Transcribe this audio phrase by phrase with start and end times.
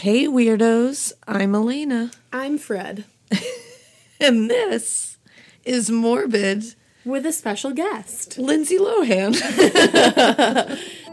[0.00, 1.12] Hey, weirdos.
[1.26, 2.10] I'm Alaina.
[2.30, 3.04] I'm Fred
[4.20, 5.16] And this
[5.64, 6.74] is Morbid
[7.06, 8.36] with a special guest.
[8.36, 9.32] Lindsay Lohan.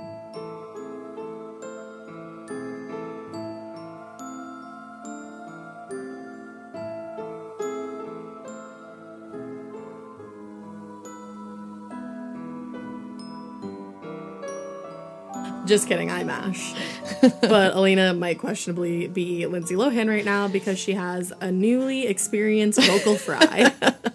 [15.66, 16.74] Just kidding, I'm Ash.
[17.42, 22.82] but Alaina might questionably be Lindsay Lohan right now because she has a newly experienced
[22.84, 23.72] vocal fry.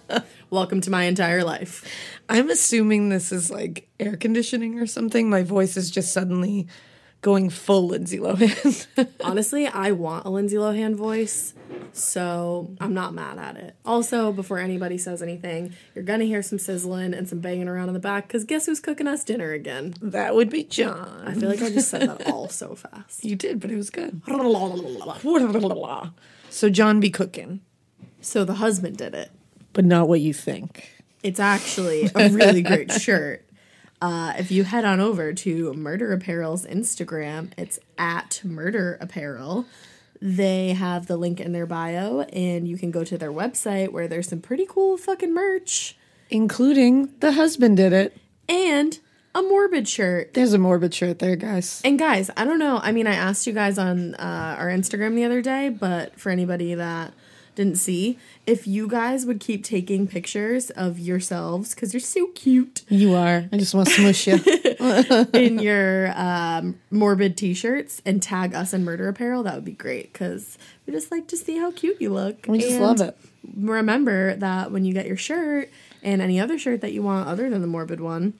[0.51, 1.83] Welcome to my entire life.
[2.29, 5.27] I'm assuming this is like air conditioning or something.
[5.27, 6.67] My voice is just suddenly
[7.21, 9.09] going full Lindsay Lohan.
[9.23, 11.53] Honestly, I want a Lindsay Lohan voice,
[11.91, 13.75] so I'm not mad at it.
[13.85, 17.93] Also, before anybody says anything, you're gonna hear some sizzling and some banging around in
[17.93, 19.93] the back because guess who's cooking us dinner again?
[20.01, 21.23] that would be John.
[21.25, 23.23] I feel like I just said that all so fast.
[23.25, 24.21] You did, but it was good.
[26.51, 27.61] So John be cooking,
[28.21, 29.29] So the husband did it.
[29.73, 30.89] but not what you think.
[31.21, 33.45] It's actually a really great shirt.
[34.01, 39.65] Uh, if you head on over to Murder Apparel's Instagram, it's at Murder Apparel.
[40.21, 44.07] They have the link in their bio, and you can go to their website where
[44.07, 45.97] there's some pretty cool fucking merch
[46.29, 48.15] Including the husband did it.
[48.47, 48.99] and
[49.35, 50.33] a morbid shirt.
[50.33, 51.81] There's a morbid shirt there, guys.
[51.85, 52.79] And guys, I don't know.
[52.81, 56.29] I mean, I asked you guys on uh, our Instagram the other day, but for
[56.31, 57.13] anybody that
[57.55, 62.83] didn't see, if you guys would keep taking pictures of yourselves because you're so cute
[62.89, 63.45] You are.
[63.51, 64.39] I just want to smush you.
[65.33, 70.13] in your um, morbid t-shirts and tag us in Murder Apparel, that would be great
[70.13, 72.45] because we just like to see how cute you look.
[72.47, 73.17] We just And love it.
[73.55, 75.69] Remember that when you get your shirt
[76.03, 78.33] and any other shirt that you want other than the morbid one,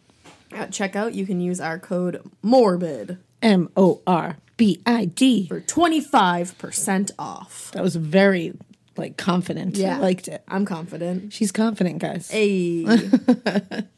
[0.52, 5.48] at checkout you can use our code morbid M O R B I D.
[5.48, 7.72] for 25% off.
[7.74, 8.54] That was very
[9.00, 9.76] like confident.
[9.78, 9.98] Yeah.
[9.98, 10.44] I liked it.
[10.48, 11.34] I'm confident.
[11.34, 12.30] She's confident, guys.
[12.30, 12.86] Hey,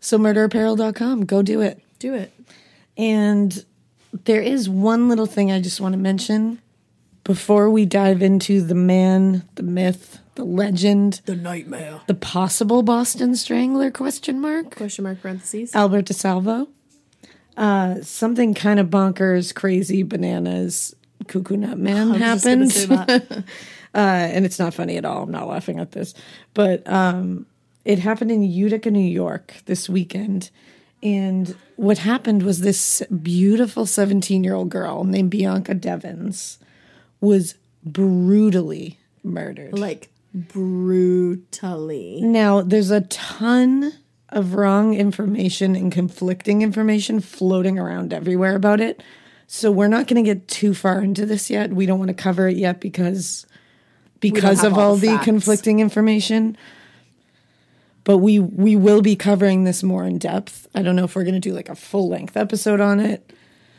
[0.00, 1.82] So murderapparel.com, go do it.
[1.98, 2.32] do it.
[2.96, 3.64] And
[4.24, 6.60] there is one little thing I just want to mention
[7.24, 12.00] before we dive into the man, the myth, the legend, The nightmare.
[12.06, 14.74] the possible Boston Strangler question mark.
[14.76, 15.74] Question mark parentheses.
[15.74, 16.68] Albert DeSalvo.
[17.56, 20.94] Uh, something kind of bonkers, crazy, bananas,
[21.26, 23.44] cuckoo nut man I was just gonna happened.
[23.98, 25.24] uh, and it's not funny at all.
[25.24, 26.14] I'm not laughing at this,
[26.54, 27.46] but um,
[27.84, 30.50] it happened in Utica, New York this weekend.
[31.02, 36.60] And what happened was this beautiful 17 year old girl named Bianca Devins
[37.20, 39.76] was brutally murdered.
[39.76, 42.20] like brutally.
[42.22, 43.94] Now, there's a ton
[44.28, 49.02] of wrong information and conflicting information floating around everywhere about it.
[49.48, 51.72] So we're not going to get too far into this yet.
[51.72, 53.44] We don't want to cover it yet because
[54.20, 56.56] because of all all the the conflicting information.
[58.04, 60.66] but we we will be covering this more in depth.
[60.74, 63.32] I don't know if we're going to do like a full length episode on it,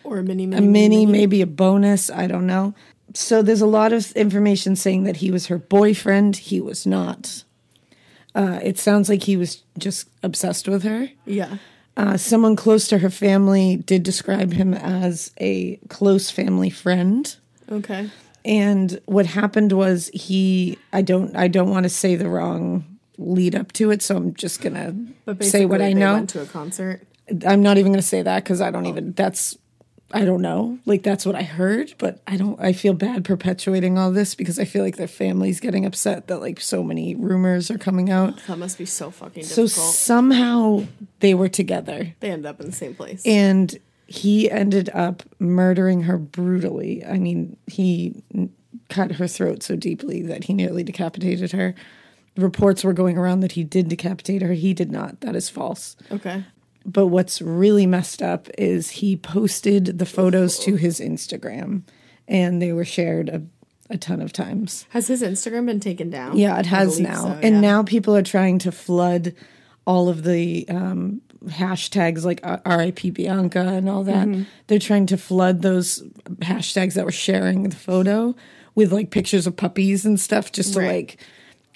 [0.03, 2.09] Or a mini, a mini, mini, maybe a bonus.
[2.09, 2.73] I don't know.
[3.13, 6.35] So there's a lot of information saying that he was her boyfriend.
[6.37, 7.43] He was not.
[8.35, 11.09] Uh, it sounds like he was just obsessed with her.
[11.25, 11.57] Yeah.
[11.97, 17.35] Uh, someone close to her family did describe him as a close family friend.
[17.69, 18.09] Okay.
[18.49, 22.83] And what happened was he I don't I don't want to say the wrong
[23.17, 24.95] lead up to it, so I'm just gonna
[25.41, 26.13] say what I know.
[26.13, 27.01] Went to a concert.
[27.45, 29.55] I'm not even gonna say that because I don't even that's
[30.11, 30.79] I don't know.
[30.87, 34.57] Like that's what I heard, but I don't I feel bad perpetuating all this because
[34.57, 38.41] I feel like their family's getting upset that like so many rumors are coming out.
[38.47, 40.85] That must be so fucking So somehow
[41.19, 42.15] they were together.
[42.21, 43.23] they end up in the same place.
[43.27, 43.77] and
[44.09, 47.05] he ended up murdering her brutally.
[47.05, 48.23] I mean, he
[48.89, 51.75] cut her throat so deeply that he nearly decapitated her.
[52.35, 54.53] Reports were going around that he did decapitate her.
[54.53, 55.21] He did not.
[55.21, 55.95] That is false.
[56.11, 56.43] okay.
[56.85, 61.83] But what's really messed up is he posted the photos to his Instagram
[62.27, 63.43] and they were shared a,
[63.91, 64.87] a ton of times.
[64.89, 66.35] Has his Instagram been taken down?
[66.35, 67.21] Yeah, it has now.
[67.21, 69.35] so, and now people are trying to flood
[69.85, 74.27] all of the um, hashtags like uh, RIP Bianca and all that.
[74.27, 74.43] Mm-hmm.
[74.67, 76.01] They're trying to flood those
[76.39, 78.35] hashtags that were sharing the photo
[78.75, 81.17] with like pictures of puppies and stuff just to like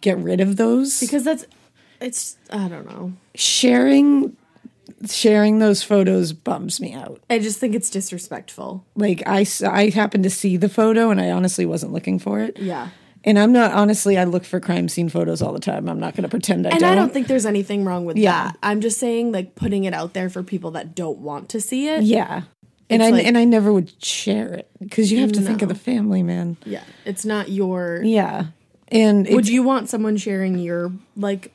[0.02, 1.00] get rid of those.
[1.00, 1.46] because that's
[2.02, 3.14] it's I don't know.
[3.36, 4.36] sharing
[5.10, 7.22] sharing those photos bums me out.
[7.30, 8.86] I just think it's disrespectful.
[8.96, 12.58] Like I I happened to see the photo and I honestly wasn't looking for it.
[12.60, 12.90] Yeah.
[13.26, 14.18] And I'm not honestly.
[14.18, 15.88] I look for crime scene photos all the time.
[15.88, 16.90] I'm not going to pretend I And don't.
[16.90, 18.46] And I don't think there's anything wrong with Yeah.
[18.48, 18.58] that.
[18.62, 21.88] I'm just saying like putting it out there for people that don't want to see
[21.88, 22.04] it.
[22.04, 22.42] Yeah.
[22.90, 25.70] And I like- and I never would share it because you have to think of
[25.70, 26.58] the family, man.
[26.66, 26.84] Yeah.
[27.06, 28.48] It's not your Yeah.
[28.90, 31.52] And Would you want someone sharing your like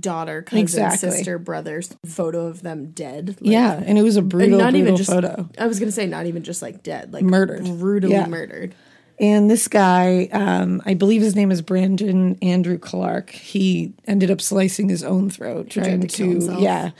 [0.00, 1.10] daughter, cousin, Exactly.
[1.10, 3.36] sister, brother's photo of them dead?
[3.40, 5.48] Like, yeah, and it was a brutal, not brutal even just photo.
[5.58, 7.64] I was gonna say not even just like dead, like Murdered.
[7.64, 8.26] brutally Yeah.
[8.26, 8.74] murdered.
[9.20, 13.30] And this guy, um, I believe his name is Brandon Andrew Clark.
[13.30, 16.56] He ended up slicing his own throat, trying to to.
[16.60, 16.90] yeah,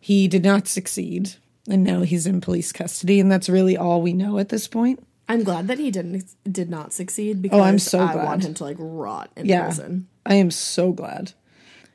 [0.00, 1.34] he did not succeed,
[1.68, 5.02] and now he's in police custody, and that's really all we know at this point.
[5.28, 8.24] I'm glad that he didn't did not succeed because Oh, I'm so I glad.
[8.26, 10.08] want him to like rot in Yeah, prison.
[10.26, 11.32] I am so glad.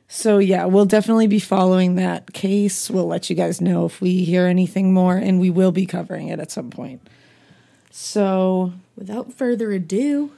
[0.08, 2.90] So yeah, we'll definitely be following that case.
[2.90, 6.30] We'll let you guys know if we hear anything more, and we will be covering
[6.30, 7.08] it at some point.
[7.92, 10.32] So Without further ado,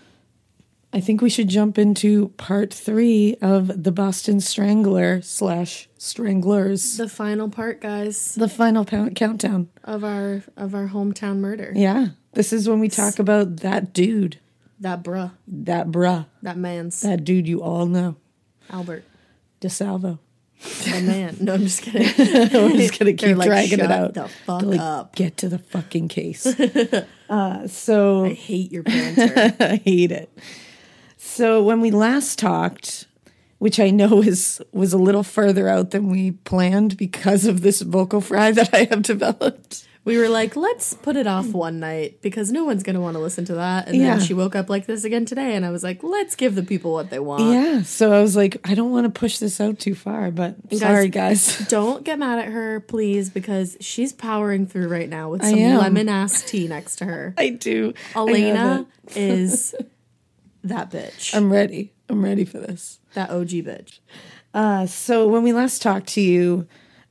[0.91, 7.07] I think we should jump into part three of the Boston Strangler slash Stranglers, the
[7.07, 9.69] final part, guys, the final countdown.
[9.83, 11.71] of our of our hometown murder.
[11.75, 14.39] Yeah, this is when we talk about that dude,
[14.79, 16.99] That bruh, that bruh, that man's.
[17.01, 18.17] That dude you all know,
[18.69, 19.05] Albert,
[19.61, 20.19] DeSalvo.
[20.59, 21.37] The man.
[21.39, 22.01] No, I'm just kidding.
[22.17, 24.13] We're just gonna keep like, dragging it "Shut out.
[24.13, 25.15] the fuck like, up.
[25.15, 26.45] Get to the fucking case.
[27.29, 29.55] uh, so I hate your banter.
[29.59, 30.29] I hate it.
[31.17, 33.07] So when we last talked,
[33.59, 37.81] which I know is was a little further out than we planned because of this
[37.81, 39.87] vocal fry that I have developed.
[40.09, 43.19] We were like, let's put it off one night because no one's gonna want to
[43.19, 43.87] listen to that.
[43.87, 44.15] And Yeah.
[44.15, 46.63] then she woke up like this again today, and I was like, let's give the
[46.63, 47.43] people what they want.
[47.53, 47.83] Yeah.
[47.83, 51.09] So I was like, I don't want to push this out too far, but sorry
[51.09, 51.59] guys.
[51.69, 56.09] Don't get mad at her, please, because she's powering through right now with some lemon
[56.09, 57.35] ass tea next to her.
[57.37, 57.93] I do.
[58.15, 59.15] I Elena it.
[59.17, 59.75] is
[60.63, 61.35] that bitch.
[61.35, 61.93] I'm ready.
[62.09, 62.99] I'm ready for this.
[63.13, 63.99] that OG bitch.
[64.55, 66.67] Uh, so when we last talked to you,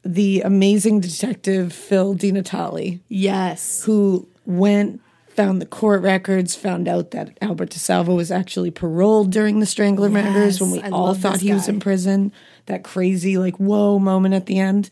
[0.08, 3.82] the amazing detective Phil DiNatale Yes.
[3.84, 9.60] who went found the court records found out that albert DeSalvo was actually paroled during
[9.60, 12.32] the strangler murders when we I all thought he was in prison.
[12.66, 14.88] That crazy like whoa moment at the end.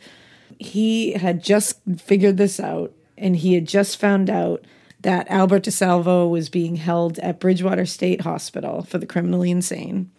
[0.58, 4.64] He had just figured this out and he had just found out
[5.00, 10.11] that albert DeSalvo was being held at bridgewater state hospital for the criminally insane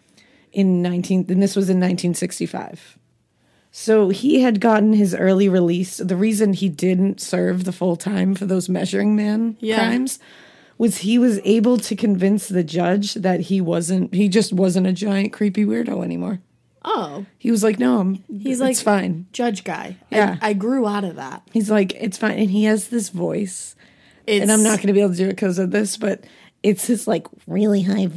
[0.52, 2.98] in 19 and this was in 1965
[3.80, 5.98] so he had gotten his early release.
[5.98, 9.76] The reason he didn't serve the full time for those measuring man Yeah.
[9.78, 10.18] crimes
[10.78, 14.92] was he was able to convince the judge that he wasn't he just wasn't a
[14.92, 16.40] giant creepy weirdo anymore.
[16.84, 19.96] Oh, He was like, "No, I'm he's it's like fine." judge guy.
[20.10, 20.38] Yeah.
[20.42, 21.42] I, I grew out of that.
[21.52, 23.76] He's like, "It's fine." And he has this voice.
[24.26, 26.24] It's, And I'm not going to be able to do it because of this, but
[26.62, 28.08] it's his like really high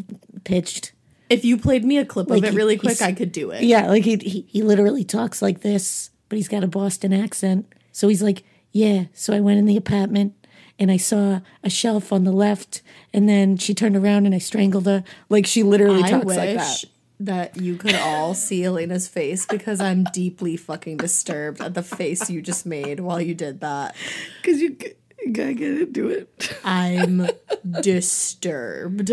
[0.43, 0.91] pitched
[1.31, 3.51] If you played me a clip Like, of it he- really quick, I could do
[3.51, 3.63] it.
[3.63, 7.71] Yeah, like he, he he literally talks like this, but he's got a Boston accent.
[7.91, 10.33] So he's like, "Yeah." So I went in the apartment
[10.77, 12.81] and I saw a shelf on the left,
[13.13, 15.03] and then she turned around and I strangled her.
[15.29, 16.83] Like she literally I talks like that.
[17.19, 22.29] that you could all see Alaina's face because I'm deeply fucking disturbed at the face
[22.29, 23.95] you just made while you did that.
[24.41, 24.75] Because you,
[25.21, 26.57] you gotta get into it.
[26.63, 27.27] I'm
[27.81, 29.11] disturbed.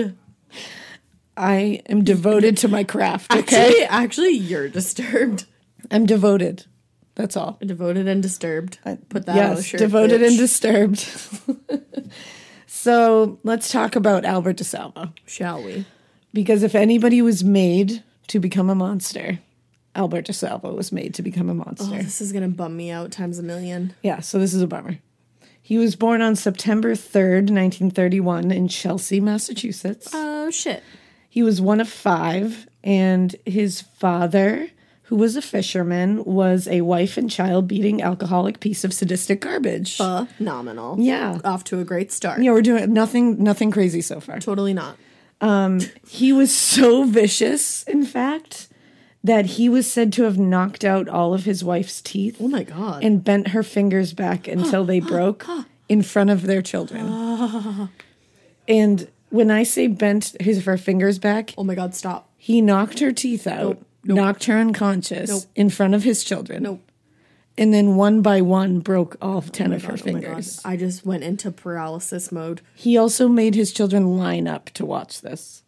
[1.39, 3.85] I am devoted to my craft, okay?
[3.85, 5.45] Actually, actually, you're disturbed.
[5.91, 6.65] I'm devoted.
[7.15, 7.59] That's all.
[7.61, 8.79] Devoted and disturbed.
[8.85, 9.79] I, Put that on a yes, shirt.
[9.79, 10.99] devoted and disturbed.
[12.67, 15.13] so let's talk about Albert DeSalvo.
[15.27, 15.87] Shall we?
[16.33, 19.39] Because if anybody was made to become a monster,
[19.95, 21.95] Albert DeSalvo was made to become a monster.
[21.95, 23.95] Oh, this is gonna bum me out times a million.
[24.03, 24.99] Yeah, so this is a bummer.
[25.61, 30.09] He was born on September 3rd, 1931, in Chelsea, Massachusetts.
[30.13, 30.83] Oh shit.
[31.39, 34.71] He was one of five, and his father,
[35.05, 39.99] who was a fisherman, was a wife and child beating alcoholic piece of sadistic garbage.
[39.99, 40.97] Phenomenal.
[40.99, 41.39] Yeah.
[41.45, 42.43] Off to a great start.
[42.43, 44.41] Yeah, we're doing nothing nothing crazy so far.
[44.41, 44.97] Totally not.
[45.41, 45.79] Um,
[46.09, 48.67] he was so vicious, in fact,
[49.23, 52.65] that he was said to have knocked out all of his wife's teeth Oh my
[52.65, 53.05] god.
[53.05, 55.47] and bent her fingers back until they broke
[55.89, 57.89] in front of their children.
[58.71, 62.31] And when I say bent his her fingers back, oh my god, stop.
[62.37, 64.17] he knocked her teeth out, Nope.
[64.17, 65.43] knocked her unconscious Nope.
[65.55, 66.63] in front of his children.
[66.63, 66.85] Nope.
[67.57, 70.05] And then one by one broke all 10 of her oh my god.
[70.05, 70.61] fingers.
[70.65, 72.61] I just went into paralysis mode.
[72.77, 75.65] He also made his children line up to watch this.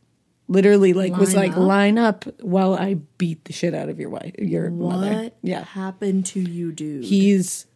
[0.46, 1.58] Literally, like, was Line like, up?
[1.58, 5.14] line up while I beat the shit out of your wife, your mother.
[5.14, 5.62] What Yeah.
[5.64, 7.04] happened to you, dude?
[7.04, 7.66] He's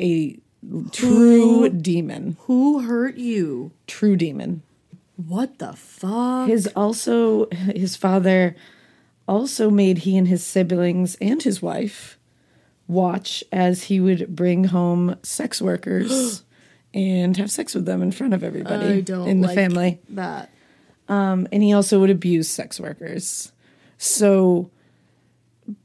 [0.00, 0.38] a
[0.92, 2.36] true demon.
[2.42, 3.72] Who hurt you?
[3.86, 4.62] True demon.
[5.26, 6.48] What the fuck?
[6.48, 8.56] His also, his father
[9.28, 12.18] also made he and his siblings and his wife
[12.88, 16.42] watch as he would bring home sex workers
[16.94, 20.00] and have sex with them in front of everybody in the like family.
[20.10, 20.50] that.
[21.08, 23.52] Um, and he also would abuse sex workers.
[23.98, 24.70] So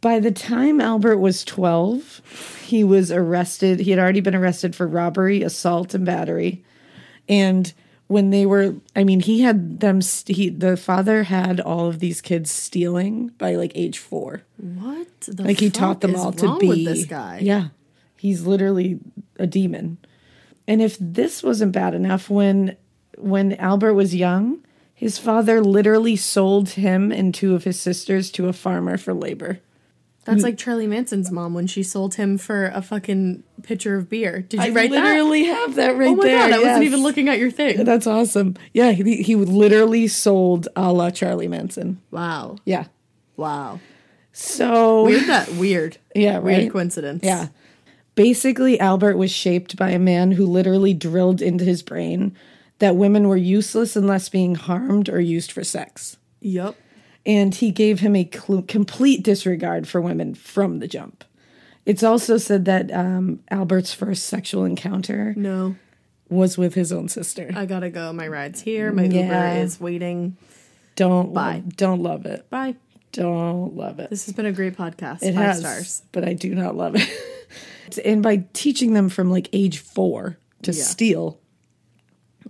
[0.01, 3.80] by the time Albert was 12, he was arrested.
[3.80, 6.63] He had already been arrested for robbery, assault, and battery.
[7.27, 7.74] And
[8.08, 12.00] when they were, I mean, he had them, st- he, the father had all of
[12.00, 14.44] these kids stealing by like age four.
[14.58, 17.40] What the Like he taught them all to be this guy.
[17.42, 17.70] Yeah.
[18.18, 19.00] He's literally
[19.38, 19.98] a demon.
[20.68, 22.76] And if this wasn't bad enough, when
[23.18, 28.48] when Albert was young, his father literally sold him and two of his sisters to
[28.48, 29.60] a farmer for labor.
[30.25, 30.46] That's mm.
[30.46, 34.41] like Charlie Manson's mom when she sold him for a fucking pitcher of beer.
[34.41, 35.03] Did you I write that?
[35.03, 36.08] I literally have that right there.
[36.08, 36.50] Oh my there.
[36.50, 37.84] god, I wasn't even looking at your thing.
[37.86, 38.55] That's awesome.
[38.74, 42.01] Yeah, he, he literally sold a la Charlie Manson.
[42.10, 42.58] Wow.
[42.65, 42.86] Yeah.
[43.38, 43.79] Wow.
[44.34, 45.98] So Weird that weird.
[46.15, 47.24] Yeah, Weird coincidence.
[47.24, 47.48] Yeah.
[48.15, 52.36] Basically, Albert was shaped by a man who literally drilled into his brain
[52.79, 56.17] that women were useless unless being harmed or used for sex.
[56.41, 56.75] Yep.
[57.25, 61.24] And he gave him a cl- complete disregard for women from the jump.
[61.86, 65.75] It's also said that um, Albert's first sexual encounter No.
[66.29, 67.51] was with his own sister.
[67.55, 68.12] I gotta go.
[68.13, 68.91] My ride's here.
[68.91, 69.24] My Yeah.
[69.53, 70.38] Uber is waiting.
[70.96, 71.63] Don't Bye.
[71.75, 72.50] don't love it.
[72.50, 72.75] Bye.
[73.12, 74.10] Don't love it.
[74.10, 75.24] This has been a great podcast.
[75.24, 76.03] It Five has, stars.
[76.12, 77.10] but I do not love it.
[78.05, 80.84] and by teaching them from like age four to Yeah.
[80.84, 81.39] steal,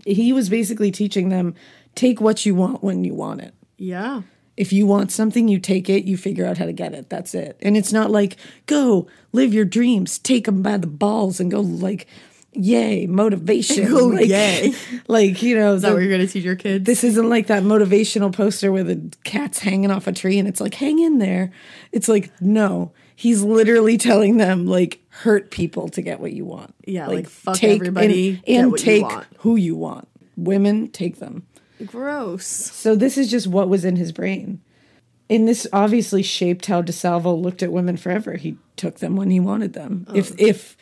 [0.06, 1.56] he was basically teaching them
[1.94, 3.54] take what you want when you want it.
[3.78, 4.22] Yeah.
[4.58, 7.10] If you want something, you take it, you figure out how to get it.
[7.10, 7.58] That's it.
[7.62, 11.60] And it's not like, go live your dreams, take them by the balls and go
[11.60, 12.08] like,
[12.54, 13.90] yay, motivation.
[13.90, 14.74] Go oh, like, yay.
[15.10, 16.86] Like, you know, Is that what you're gonna teach your kids?
[16.86, 20.62] this isn't like that motivational poster where the cat's hanging off a tree and it's
[20.62, 21.52] like hang in there
[21.92, 26.74] it's like no he's literally telling them like hurt people to get what you want
[26.86, 29.28] Yeah, like, fuck everybody, and, and you take want.
[29.40, 30.08] who you want
[30.38, 31.46] women take them
[31.86, 32.46] Gross.
[32.46, 34.62] so this is just what was in his brain
[35.30, 39.40] and this obviously shaped how DeSalvo looked at women forever he took them when he
[39.40, 40.16] wanted them oh.
[40.16, 40.36] if Oh.
[40.38, 40.78] if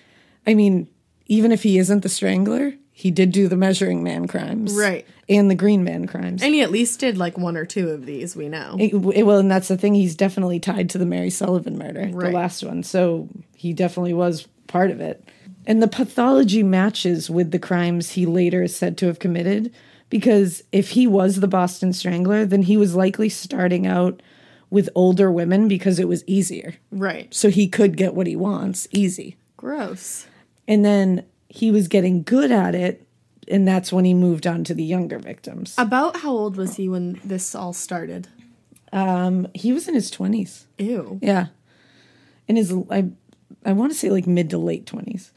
[0.45, 0.88] i mean
[1.27, 5.07] even if he isn't the strangler he did do the measuring man crimes Right.
[5.27, 8.05] and the green man crimes And he at least did like one or two of
[8.05, 8.75] these, we know.
[8.79, 9.95] It- it- well, and that's the thing.
[9.95, 12.27] He's definitely tied to the Mary Sullivan murder, Right.
[12.27, 12.83] the last one.
[12.83, 15.27] So he definitely was part of it.
[15.65, 19.71] And the pathology matches with the crimes he later is said to have committed.
[20.13, 24.22] Because if he was the Boston Strangler, then he was likely starting out
[24.70, 26.75] with older women because it was easier.
[26.91, 27.34] Right.
[27.34, 29.38] So he could get what he wants easy.
[29.58, 30.27] Gross.
[30.67, 33.08] And then he was getting good at it.
[33.48, 35.74] And that's when he moved on to the younger victims.
[35.79, 38.27] About how old was he when this all started?
[38.91, 40.65] Um, he was in his 20s.
[40.77, 41.17] Ew.
[41.24, 41.48] Yeah.
[42.48, 43.10] In his I
[43.65, 45.32] I want to say like mid to late 20s.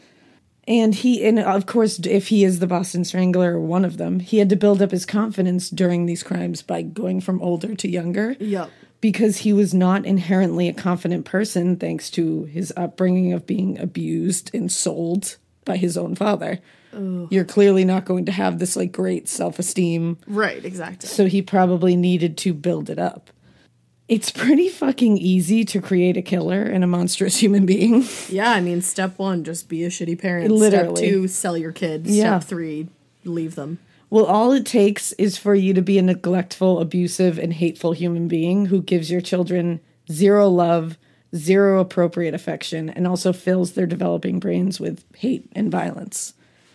[0.69, 4.21] And he and of course if he is the Boston Strangler or one of them,
[4.21, 7.89] he had to build up his confidence during these crimes by going from older to
[7.89, 8.37] younger.
[8.41, 8.71] Yep.
[9.01, 14.51] because he was not inherently a confident person thanks to his upbringing of being abused
[14.55, 16.59] and sold by his own father.
[17.29, 21.07] You're clearly not going to have this like great self-esteem Right, exactly.
[21.11, 23.29] so he probably needed to build it up.
[24.09, 28.05] It's pretty fucking easy to create a killer and a monstrous human being.
[28.29, 30.51] Yeah, I mean, step one, just be a shitty parent.
[30.53, 30.97] Literally.
[30.97, 32.07] Step two, sell your kid.
[32.07, 32.39] Yeah.
[32.39, 32.89] Step three,
[33.25, 33.79] leave them.
[34.11, 38.29] Well, all it takes is for you to be a neglectful, abusive, and hateful human
[38.29, 40.97] being who gives your children zero love,
[41.35, 46.35] zero appropriate affection, and also fills their developing brains with hate and violence.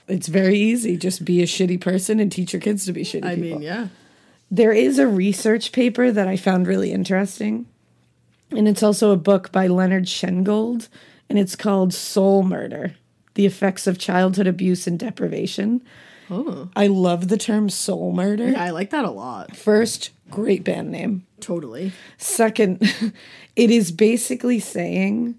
[0.10, 0.98] It's very easy.
[0.98, 3.60] Just be a shitty person and teach your kids to be shitty I people.
[3.60, 3.88] mean, yeah.
[4.52, 7.68] There is a research paper that I found really interesting.
[8.52, 10.90] And it's also a book by Leonard Shengold,
[11.30, 12.96] and it's called Soul Murder
[13.36, 15.82] The Effects of Childhood Abuse and Deprivation.
[16.30, 16.70] Oh.
[16.76, 18.50] I love the term soul murder.
[18.52, 19.56] Yeah, I like that a lot.
[19.56, 21.26] First, great band name.
[21.40, 21.92] Totally.
[22.18, 22.82] Second,
[23.56, 25.36] it is basically saying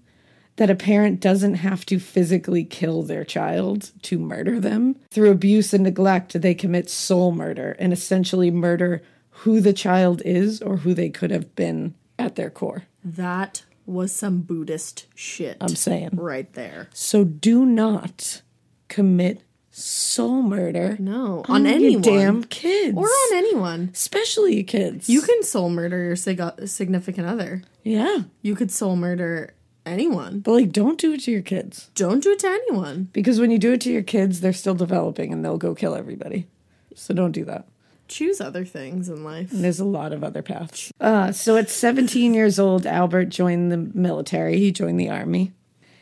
[0.57, 4.95] that a parent doesn't have to physically kill their child to murder them.
[5.09, 9.01] Through abuse and neglect, they commit soul murder and essentially murder
[9.37, 12.83] who the child is or who they could have been at their core.
[13.03, 15.57] That was some Buddhist shit.
[15.59, 16.11] I'm saying.
[16.13, 16.87] right there.
[16.93, 18.41] So do not
[18.87, 19.41] commit
[19.71, 22.01] soul murder No, on, on your anyone.
[22.03, 22.95] damn kids.
[22.95, 23.89] Or on anyone.
[23.91, 25.09] especially kids.
[25.09, 27.63] You can soul murder your sig- significant other.
[27.83, 28.19] Yeah.
[28.43, 29.55] You could soul murder
[29.85, 30.39] anyone.
[30.39, 31.89] But like don't do it to your kids.
[31.95, 33.09] Don't do it to anyone.
[33.13, 35.95] Because when you do it to your kids, they're still developing and they'll go kill
[35.95, 36.47] everybody.
[36.95, 37.67] So don't do that.
[38.07, 39.51] Choose other things in life.
[39.51, 40.91] And there's a lot of other paths.
[40.99, 44.59] Uh, so at 17 years old, Albert joined the military.
[44.59, 45.53] He joined the army.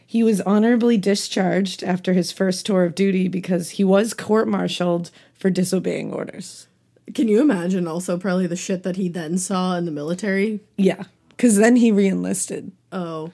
[0.05, 5.09] He was honorably discharged after his first tour of duty because he was court martialed
[5.33, 6.67] for disobeying orders.
[7.13, 10.59] Can you imagine also probably the shit that he then saw in the military?
[10.77, 12.71] Yeah, because then he reenlisted.
[12.91, 13.31] Oh,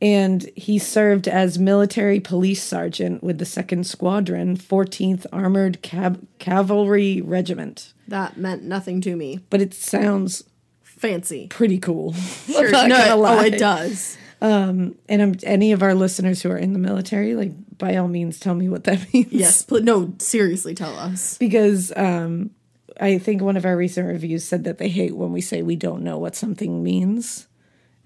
[0.00, 7.20] and he served as military police sergeant with the 2nd Squadron, 14th Armored Cab- Cavalry
[7.22, 7.92] Regiment.
[8.08, 9.40] that meant nothing to me.
[9.50, 10.44] But it sounds
[10.82, 11.46] Fancy.
[11.48, 12.14] pretty cool.
[12.46, 12.70] Sure.
[12.70, 14.16] No, gonna oh, it does.
[14.40, 18.38] And um, any of our listeners who are in the military, like by all means,
[18.38, 19.32] tell me what that means.
[19.32, 19.62] Yes.
[19.62, 21.36] Pl- no, seriously, tell us.
[21.38, 22.50] because um,
[23.00, 25.76] I think one of our recent reviews said that they hate when we say we
[25.76, 27.46] don't know what something means.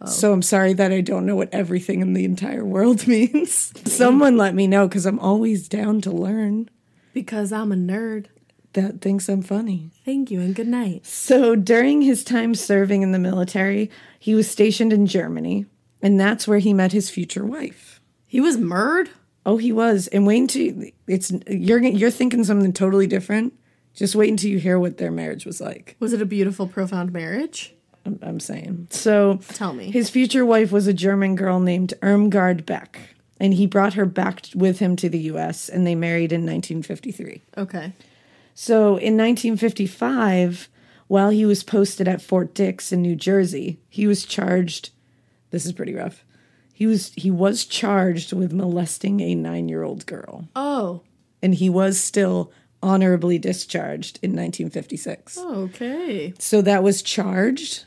[0.07, 3.73] So I'm sorry that I don't know what everything in the entire world means.
[3.91, 6.71] Someone let me know because I'm always down to learn.
[7.13, 8.27] Because I'm a nerd.
[8.75, 9.91] That thinks I'm funny.
[10.05, 11.05] Thank you and good night.
[11.05, 15.67] So during his time serving in the military, he was stationed in Germany,
[16.01, 18.01] and that's where he met his future wife.
[18.27, 19.11] He was murdered?
[19.45, 20.07] Oh, he was.
[20.09, 23.55] And wait until it's you're you're thinking something totally different.
[23.93, 25.97] Just wait until you hear what their marriage was like.
[25.99, 27.75] Was it a beautiful, profound marriage?
[28.07, 28.89] I'm, I'm saying.
[28.91, 29.91] So Tell me.
[29.91, 32.99] his future wife was a German girl named Irmgard Beck,
[33.39, 35.69] and he brought her back with him to the U.S.
[35.69, 37.43] and they married in 1953.
[37.59, 37.93] Okay.
[38.55, 40.69] So in 1955,
[41.09, 44.91] while he was posted at Fort Dix in New Jersey, he was charged.
[45.51, 46.25] This is pretty rough.
[46.73, 51.03] He was he was charged with molesting a nine year old girl, Oh.
[51.43, 55.37] and he was still honorably discharged in 1956.
[55.39, 56.33] Okay.
[56.39, 57.85] So that was charged,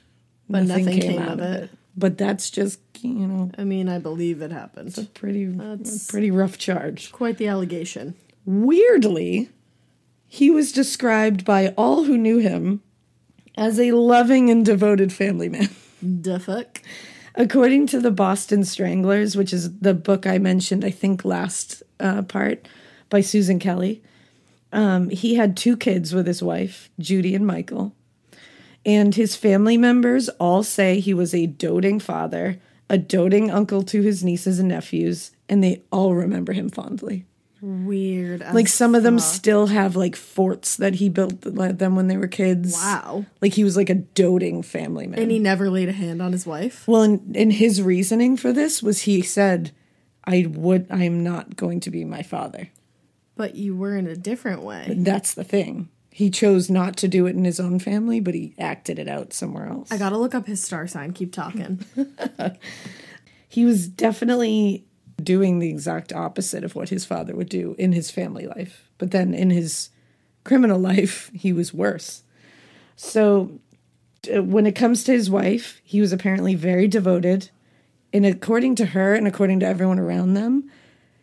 [0.53, 1.69] But nothing came out of it.
[1.97, 5.09] But that's just you know I mean, I believe it happened.
[5.13, 7.11] pretty that's pretty rough charge.
[7.11, 8.15] Quite the allegation.
[8.45, 9.49] Weirdly,
[10.27, 12.81] he was described by all who knew him
[13.57, 15.69] as a loving and devoted family man.
[16.01, 16.81] The fuck?
[17.35, 22.23] According to the Boston Stranglers, which is the book I mentioned, I think last uh,
[22.23, 22.67] part
[23.09, 24.03] by Susan Kelly,
[24.71, 27.95] um, he had two kids with his wife, Judy and Michael.
[28.85, 34.01] And his family members all say he was a doting father, a doting uncle to
[34.01, 37.25] his nieces and nephews, and they all remember him fondly.
[37.61, 38.41] Weird.
[38.53, 42.27] Like some of them still have like forts that he built them when they were
[42.27, 42.73] kids.
[42.73, 43.25] Wow.
[43.41, 45.17] Like he was like a doting family man.
[45.17, 46.85] And he never laid a hand on his wife?
[46.89, 49.71] well, and, and his reasoning for this was he said,
[50.25, 50.87] "I would.
[50.89, 52.69] I am not going to be my father."
[53.37, 54.93] But you were in a different way.
[54.97, 55.87] That's the thing.
[56.13, 59.33] He chose not to do it in his own family, but he acted it out
[59.33, 59.91] somewhere else.
[59.91, 61.11] I gotta look up his star sign.
[61.11, 61.83] Keep talking.
[63.49, 64.85] he was definitely
[65.23, 68.87] doing the exact opposite of what his father would do in his family life.
[68.99, 69.89] But then in his
[70.43, 72.21] criminal life, he was worse.
[72.95, 73.59] So
[74.31, 77.49] uh, when it comes to his wife, he was apparently very devoted.
[78.13, 80.69] And according to her and according to everyone around them,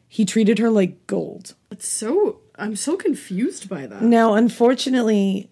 [0.08, 1.54] he treated her like gold.
[1.70, 2.39] It's so.
[2.60, 4.02] I'm so confused by that.
[4.02, 5.48] Now, unfortunately,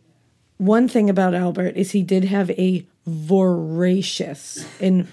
[0.59, 5.09] one thing about Albert is he did have a voracious and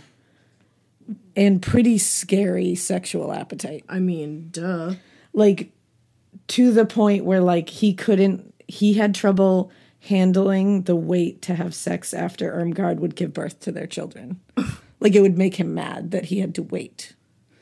[1.36, 3.86] and pretty scary sexual appetite.
[3.88, 4.96] I mean, duh.
[5.34, 5.72] Like
[6.48, 11.74] to the point where like he couldn't he had trouble handling the wait to have
[11.74, 14.40] sex after Irmgard would give birth to their children.
[15.00, 17.14] like it would make him mad that he had to wait.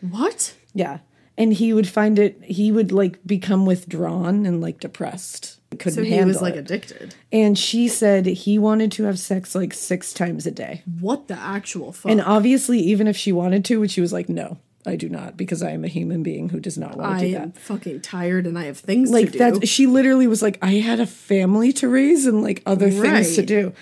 [0.01, 0.55] What?
[0.73, 0.99] Yeah.
[1.37, 5.59] And he would find it he would like become withdrawn and like depressed.
[5.79, 6.59] Couldn't So he was like it.
[6.59, 7.15] addicted.
[7.31, 10.83] and she said he wanted to have sex like six times a day.
[10.99, 12.11] What the actual fuck?
[12.11, 15.35] And obviously, even if she wanted to, which she was like, no, I do not,
[15.35, 18.01] because I am a human being who does not want I to do am fucking
[18.01, 19.37] tired and I have things Like to do.
[19.59, 23.33] that, she literally was like, I had a family to raise and like other things
[23.37, 23.73] to do.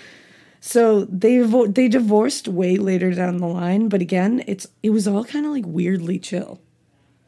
[0.60, 5.06] So they vo- they divorced way later down the line, but again, it's it was
[5.06, 6.60] all kind of like weirdly chill.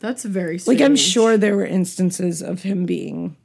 [0.00, 0.80] That's very strange.
[0.80, 3.36] Like I'm sure there were instances of him being,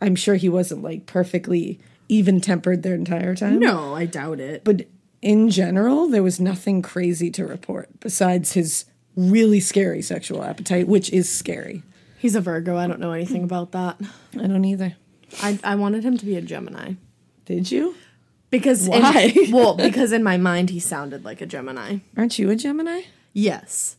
[0.00, 1.78] I'm sure he wasn't like perfectly
[2.08, 3.58] even tempered their entire time.
[3.58, 4.64] No, I doubt it.
[4.64, 4.86] but
[5.20, 8.84] in general, there was nothing crazy to report besides his
[9.16, 11.82] really scary sexual appetite, which is scary.
[12.18, 12.76] He's a Virgo.
[12.76, 14.00] I don't know anything about that.
[14.34, 14.96] I don't either.
[15.42, 16.94] I, I wanted him to be a Gemini.
[17.44, 17.94] Did you?
[18.50, 19.34] Because in- Why?
[19.52, 21.98] well, because in my mind he sounded like a Gemini.
[22.16, 23.02] Aren't you a Gemini?
[23.32, 23.96] Yes.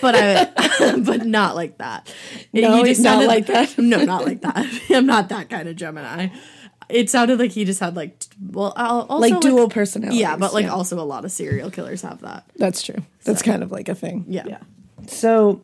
[0.00, 2.12] But I but not like that.
[2.52, 3.76] No, He not sounded like that.
[3.78, 4.66] No, not like that.
[4.90, 6.28] I'm not that kind of Gemini.
[6.88, 10.20] It sounded like he just had like t- well I'll- also Like dual personalities.
[10.20, 12.44] Yeah, but like also a lot of serial killers have that.
[12.56, 13.02] That's true.
[13.24, 14.24] That's kind of like a thing.
[14.28, 14.58] Yeah.
[15.06, 15.62] So,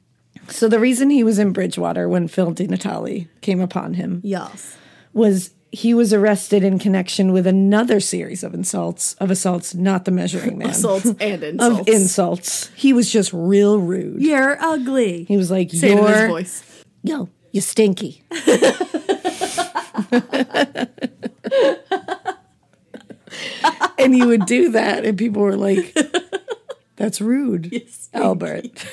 [0.49, 4.77] so the reason he was in Bridgewater when Phil Di Natale came upon him Yes.
[5.13, 10.11] was he was arrested in connection with another series of insults of assaults, not the
[10.11, 10.71] measuring man.
[10.71, 11.81] Assaults and insults.
[11.81, 12.69] Of insults.
[12.75, 14.23] He was just real rude.
[14.23, 15.25] You're ugly.
[15.25, 16.85] He was like, Say it in his "You're voice.
[17.03, 18.23] yo, you stinky."
[23.99, 25.97] and he would do that, and people were like,
[26.97, 27.83] "That's rude,
[28.15, 28.87] Albert."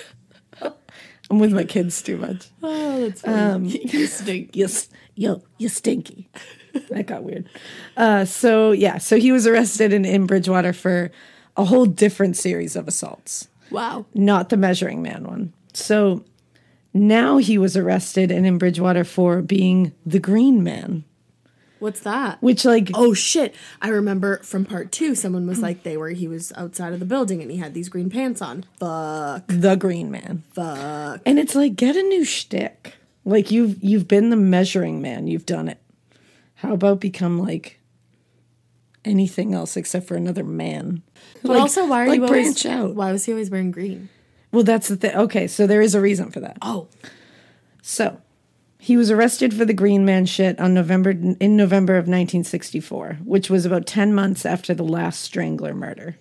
[1.30, 2.48] I'm with my kids too much.
[2.62, 3.36] Oh, that's funny.
[3.54, 4.56] Um, you stink.
[4.56, 6.30] You, s- yo, you stinky.
[6.90, 7.48] that got weird.
[7.96, 11.12] Uh, so yeah, so he was arrested in, in Bridgewater for
[11.56, 14.06] a whole different series of assaults Wow.
[14.14, 15.54] not the measuring man one.
[15.74, 16.24] So
[16.94, 21.04] now he was arrested and in Bridgewater for being the green man,
[21.80, 22.42] What's that?
[22.42, 23.54] which like Oh shit!
[23.82, 27.06] I remember from part two, someone was like, they were he was outside of the
[27.06, 28.64] building and he had these green pants on.
[28.80, 30.44] Fuck, the green man.
[30.54, 31.20] fuck.
[31.26, 32.96] And it's like get a new shtick.
[33.26, 35.78] Like you've you've been the measuring man, you've done it.
[36.64, 37.80] How about become like
[39.06, 41.04] anything else except for another man?
[41.42, 42.46] But Like- also, why are like you always?
[42.62, 42.96] branch out?
[42.96, 44.08] Why was he always wearing green?
[44.52, 45.14] Well, that's the thing.
[45.16, 46.58] Okay, so there is a reason for that.
[46.62, 46.88] Oh,
[47.82, 48.20] So,
[48.80, 53.50] he was arrested for the Green Man shit on November in November of 1964, which
[53.50, 56.16] was about 10 months after the last Strangler murder.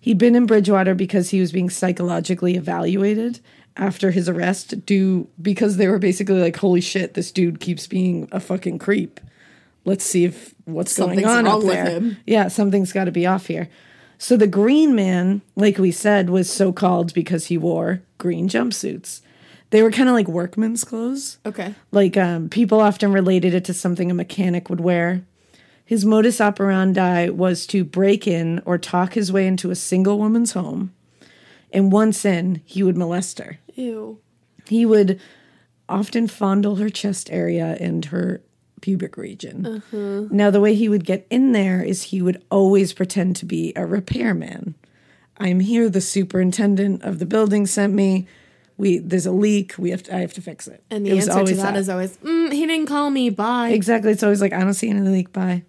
[0.00, 3.38] He'd been in Bridgewater because he was being psychologically evaluated
[3.76, 8.28] after his arrest due because they were basically like holy shit this dude keeps being
[8.32, 9.20] a fucking creep.
[9.84, 11.86] Let's see if what's Something's going on wrong up with there.
[11.86, 12.16] him.
[12.26, 13.68] Yeah, something's got to be off here.
[14.18, 19.20] So the Green Man, like we said, was so called because he wore green jumpsuits.
[19.70, 21.38] They were kind of like workman's clothes.
[21.46, 21.74] okay.
[21.92, 25.24] Like um, people often related it to something a mechanic would wear.
[25.84, 30.52] His modus operandi was to break in or talk his way into a single woman's
[30.52, 30.92] home.
[31.72, 33.58] And once in, he would molest her.
[33.74, 34.18] Ew.
[34.66, 35.20] He would
[35.88, 38.42] often fondle her chest area and her
[38.80, 39.82] pubic region.
[40.30, 43.72] Now, the way he would get in there is he would always pretend to be
[43.76, 44.74] a repairman.
[45.38, 45.88] I'm here.
[45.88, 48.26] The superintendent of the building sent me.
[48.76, 49.74] We there's a leak.
[49.78, 50.82] We have to, I have to fix it.
[50.90, 53.28] And the It was answer to always that is always, mm, he didn't call me.
[53.30, 53.70] Bye.
[53.70, 54.12] exactly.
[54.12, 55.32] It's always like I don't see any leak.
[55.32, 55.62] Bye.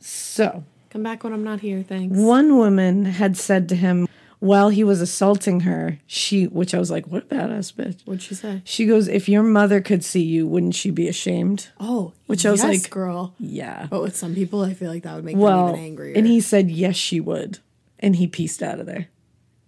[0.00, 1.82] So Come back when I'm not here.
[1.82, 2.16] Thanks.
[2.16, 4.08] one woman had said to him
[4.40, 8.00] while he was assaulting her, she which I was like, what a badass bitch.
[8.04, 8.62] What'd she say?
[8.64, 11.68] She goes, if your mother could see you, wouldn't she be ashamed?
[11.80, 13.34] Oh, Which I was yes, like- girl.
[13.38, 13.86] Yeah.
[13.90, 16.14] But with some people, I feel like that would make well, them even angrier.
[16.16, 17.58] and he said yes, she would,
[17.98, 19.08] and he pieced out of there.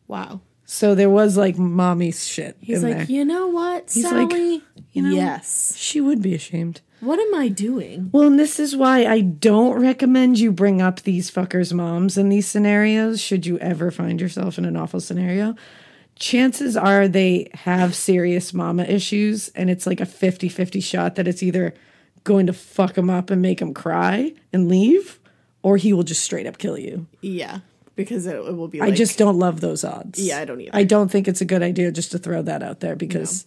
[0.09, 0.41] wow.
[0.65, 3.05] So there was like mommy shit He's like, there.
[3.07, 4.63] you know what, He's like, Sally?
[4.93, 5.75] you know, yes.
[5.77, 6.81] She would be ashamed.
[7.01, 8.11] What am I doing?
[8.13, 12.29] Well, and this is why I don't recommend you bring up these fuckers' moms in
[12.29, 13.21] these scenarios.
[13.21, 15.55] Should you ever find yourself in an awful scenario,
[16.17, 21.27] chances are they have serious mama issues, and it's like a 50 50 shot that
[21.27, 21.75] it's either
[22.25, 25.19] going to fuck him up and make him cry and leave,
[25.63, 27.07] or he will just straight up kill you.
[27.23, 27.61] Yeah,
[27.97, 28.81] because it, it will be.
[28.83, 30.19] I just don't love those odds.
[30.19, 30.71] Yeah, I don't either.
[30.75, 33.47] I don't think it's a good idea just to throw that out there because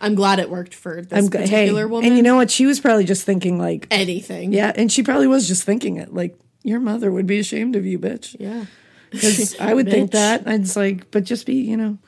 [0.00, 2.08] I'm glad it worked for this I'm g- hey, particular woman.
[2.08, 2.50] and you know what?
[2.50, 4.52] She was probably just thinking like, anything.
[4.52, 7.84] yeah, and she probably was just thinking it like your mother would be ashamed of
[7.86, 8.36] you, bitch.
[8.38, 8.66] Yeah.
[9.10, 10.44] Because I would think that.
[10.46, 11.98] It's like, but just be, you know.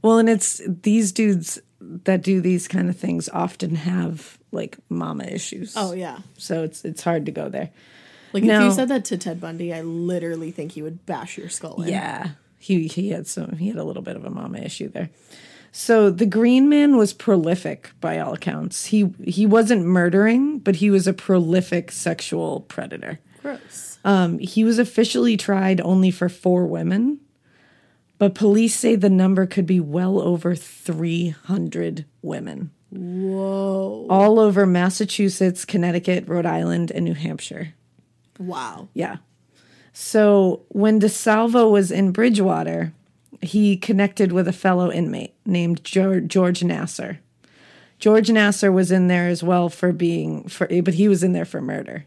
[0.00, 1.60] Well, and it's these dudes
[2.04, 5.74] that do these kind of things often have like mama issues.
[5.76, 6.18] Oh yeah.
[6.38, 7.70] So it's it's hard to go there.
[8.32, 11.48] Like if you said that to Ted Bundy, I literally think he would bash your
[11.48, 11.88] skull in.
[11.88, 12.30] Yeah.
[12.58, 15.10] He he had some he had a little bit of a mama issue there.
[15.74, 18.86] So the Green Man was prolific by all accounts.
[18.86, 23.18] He he wasn't murdering, but he was a prolific sexual predator.
[23.40, 23.98] Gross.
[24.04, 27.20] Um, he was officially tried only for four women,
[28.18, 32.70] but police say the number could be well over 300 women.
[32.90, 34.06] Whoa.
[34.10, 37.74] All over Massachusetts, Connecticut, Rhode Island, and New Hampshire.
[38.38, 38.88] Wow.
[38.92, 39.18] Yeah.
[39.92, 42.92] So when DeSalvo was in Bridgewater,
[43.40, 47.18] he connected with a fellow inmate named George, George Nassar.
[47.98, 51.44] George Nassar was in there as well for being for, but he was in there
[51.44, 52.04] for murder.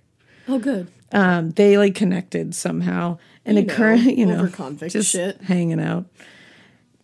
[0.48, 0.88] Oh, good.
[1.12, 4.48] Um, they like connected somehow, and You it current you know
[4.88, 5.42] just shit.
[5.42, 6.06] hanging out.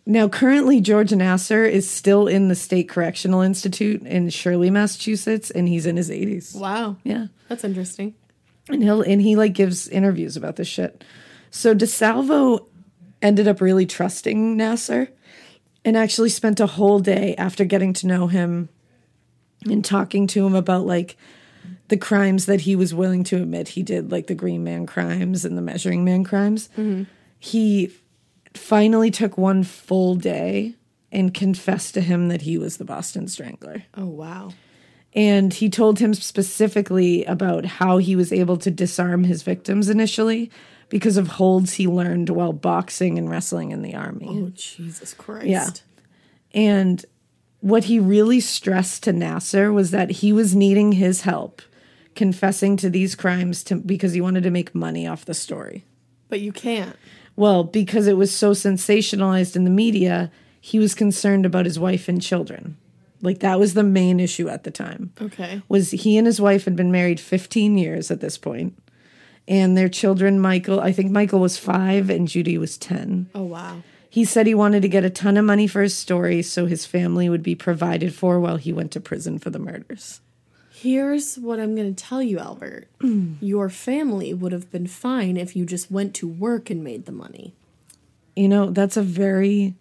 [0.04, 5.68] Now, currently, George Nassar is still in the State Correctional Institute in Shirley, Massachusetts, and
[5.68, 6.54] he's in his eighties.
[6.54, 6.96] Wow.
[7.04, 8.14] Yeah, That's interesting.
[8.68, 11.04] and he'll and he like gives interviews about this shit.
[11.50, 12.66] So DeSalvo
[13.22, 15.08] ended up really trusting Nassar,
[15.84, 18.68] and actually spent a whole day after getting to know him
[19.64, 21.16] and talking to him about like
[21.88, 25.44] the crimes that he was willing to admit he did, like the Green Man crimes
[25.44, 26.68] and the Measuring Man crimes.
[26.76, 27.04] Mm-hmm.
[27.38, 27.92] He
[28.54, 30.74] finally took one full day
[31.10, 33.84] and confessed to him that he was the Boston Strangler.
[33.94, 34.52] Oh, wow.
[35.14, 40.50] And he told him specifically about how he was able to disarm his victims initially
[40.92, 44.28] because of holds he learned while boxing and wrestling in the army.
[44.28, 45.46] Oh, Jesus Christ.
[45.46, 45.70] Yeah.
[46.52, 47.02] And
[47.60, 51.62] what he really stressed to Nassar was that he was needing his help
[52.14, 55.86] confessing to these crimes to, because he wanted to make money off the story.
[56.28, 56.94] But you can't.
[57.36, 62.06] Well, because it was so sensationalized in the media, he was concerned about his wife
[62.06, 62.76] and children.
[63.22, 65.14] Like that was the main issue at the time.
[65.18, 65.62] Okay.
[65.70, 68.78] Was he and his wife had been married 15 years at this point.
[69.48, 73.28] And their children, Michael, I think Michael was 5 and Judy was 10.
[73.34, 73.82] Oh, wow.
[74.08, 76.84] He said he wanted to get a ton of money for his story so his
[76.86, 80.20] family would be provided for while he went to prison for the murders.
[80.70, 82.88] Here's what I'm going to tell you, Albert.
[83.40, 87.12] Your family would have been fine if you just went to work and made the
[87.12, 87.54] money.
[88.36, 89.74] You know, that's a very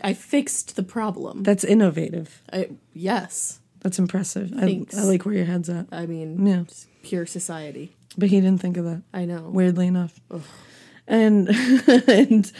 [0.00, 1.42] I fixed the problem.
[1.42, 2.42] that's innovative.
[2.52, 3.60] I, yes.
[3.80, 4.52] That's impressive.
[4.56, 4.84] I.
[4.96, 5.86] I like where your head's at.
[5.92, 6.64] I mean, Yeah.
[7.02, 7.94] pure society.
[8.18, 9.02] But he didn't think of that.
[9.14, 9.48] I know.
[9.48, 10.20] weirdly enough.
[11.06, 11.48] And
[12.08, 12.50] and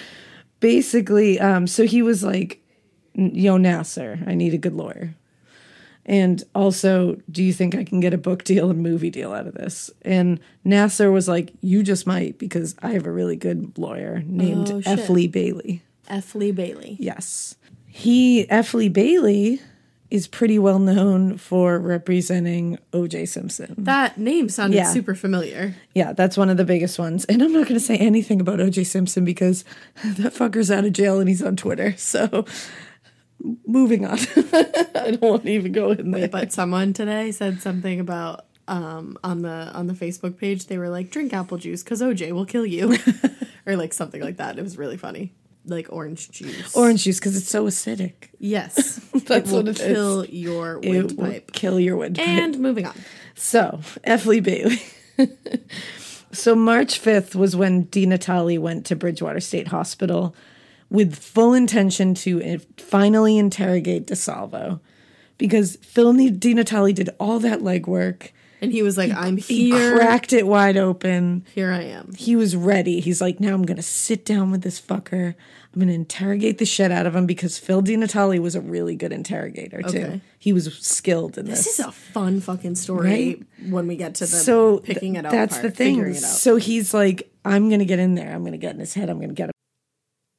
[0.60, 2.62] basically, um, so he was like,
[3.14, 5.14] "Yo, Nassar, I need a good lawyer."
[6.06, 9.46] And also, do you think I can get a book deal and movie deal out
[9.46, 9.90] of this?
[10.02, 14.70] And Nassar was like, "You just might because I have a really good lawyer named
[14.70, 14.82] Oh.
[14.86, 15.10] F.
[15.10, 16.34] Lee Bailey." F.
[16.34, 16.96] Lee Bailey.
[16.98, 18.72] Yes, he F.
[18.72, 19.60] Lee Bailey
[20.10, 23.26] is pretty well known for representing O.J.
[23.26, 23.74] Simpson.
[23.76, 24.90] That name sounded Yeah.
[24.92, 25.74] super familiar.
[25.94, 27.24] Yeah, that's one of the biggest ones.
[27.26, 29.64] And I'm not going to say anything about OJ Simpson because
[30.04, 31.94] that fucker's out of jail and he's on Twitter.
[31.98, 32.46] So
[33.66, 34.18] moving on.
[34.36, 36.28] I don't want to even go in there.
[36.28, 40.90] But someone today said something about um on the on the Facebook page they were
[40.90, 42.98] like drink apple juice cuz OJ will kill you
[43.66, 44.58] or like something like that.
[44.58, 45.32] It was really funny.
[45.68, 46.74] Like orange juice.
[46.74, 48.30] Orange juice because it's so acidic.
[48.38, 48.74] Yes.
[49.14, 49.86] That's it will what it is.
[49.86, 51.52] kill your It will windpipe.
[51.52, 52.26] kill your windpipe.
[52.26, 52.94] And moving on.
[53.34, 54.26] So, F.
[54.26, 54.80] Lee Bailey.
[56.32, 60.34] so, March 5th was when Di Natale went to Bridgewater State Hospital
[60.90, 64.80] with full intention to uh, finally interrogate DeSalvo
[65.36, 68.30] because Phil Di Natale did all that legwork.
[68.60, 69.96] And he was like, I'm He here.
[69.96, 71.44] cracked it wide open.
[71.54, 72.12] Here I am.
[72.14, 72.98] He was ready.
[72.98, 75.36] He's like, now I'm going to sit down with this fucker.
[75.78, 78.60] I'm going to interrogate the shit out of him because Phil Di Natale was a
[78.60, 79.88] really good interrogator, too.
[79.98, 80.20] Okay.
[80.36, 81.66] He was skilled in this.
[81.66, 83.70] This is a fun fucking story Right?
[83.70, 85.30] when we get to the so picking it out.
[85.30, 85.94] That's part, the thing.
[85.94, 86.30] figuring it out.
[86.30, 88.34] So he's like, I'm gonna get in there.
[88.34, 89.08] I'm gonna get in his head.
[89.08, 89.52] I'm gonna get him.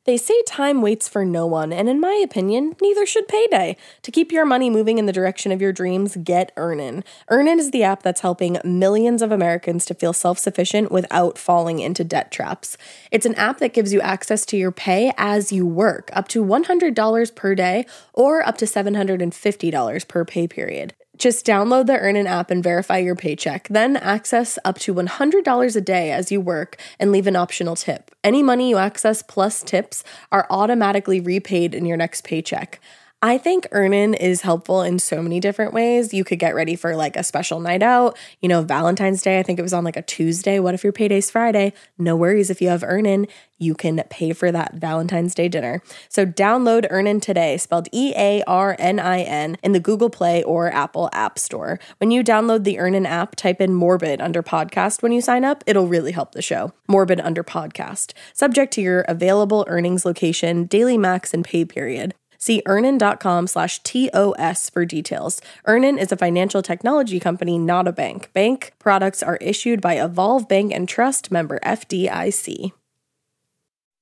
[0.05, 3.75] They say time waits for no one, and in my opinion, neither should payday.
[4.01, 7.03] To keep your money moving in the direction of your dreams, get Earnin.
[7.27, 11.79] Earnin is the app that's helping millions of Americans to feel self sufficient without falling
[11.79, 12.77] into debt traps.
[13.12, 16.43] It's an app that gives you access to your pay as you work, up to
[16.43, 20.93] $100 per day or up to $750 per pay period.
[21.19, 23.67] Just download the Earnin app and verify your paycheck.
[23.67, 28.15] Then access up to $100 a day as you work and leave an optional tip.
[28.23, 32.79] Any money you access plus tips are automatically repaid in your next paycheck.
[33.21, 36.13] I think Earnin is helpful in so many different ways.
[36.13, 39.39] You could get ready for like a special night out, you know, Valentine's Day.
[39.39, 40.58] I think it was on like a Tuesday.
[40.58, 41.73] What if your payday's Friday?
[41.97, 43.27] No worries if you have Earnin,
[43.58, 45.82] you can pay for that Valentine's Day dinner.
[46.08, 50.41] So download Earnin today, spelled E A R N I N, in the Google Play
[50.43, 51.77] or Apple App Store.
[51.97, 55.62] When you download the Earnin app, type in Morbid under podcast when you sign up.
[55.67, 56.71] It'll really help the show.
[56.88, 58.13] Morbid under podcast.
[58.32, 62.15] Subject to your available earnings location, daily max, and pay period.
[62.39, 65.41] See earnin.com slash TOS for details.
[65.65, 68.32] Earnin is a financial technology company, not a bank.
[68.34, 72.71] Bank products are issued by Evolve Bank and Trust member FDIC.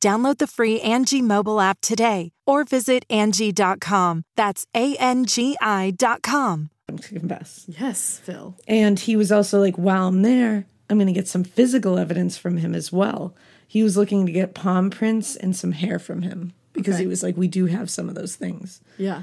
[0.00, 4.22] Download the free Angie mobile app today or visit Angie.com.
[4.36, 6.70] That's A N G I.com.
[6.88, 7.66] I'm to confess.
[7.68, 8.56] Yes, Phil.
[8.66, 12.36] And he was also like, while I'm there, I'm going to get some physical evidence
[12.38, 13.34] from him as well.
[13.68, 17.02] He was looking to get palm prints and some hair from him because Okay.
[17.04, 18.80] he was like, we do have some of those things.
[18.98, 19.22] Yeah.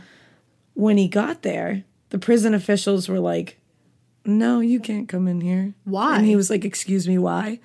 [0.76, 3.58] When he got there, the prison officials were like,
[4.24, 5.74] no, you can't come in here.
[5.84, 6.18] Why?
[6.18, 7.60] And he was like, excuse me, why?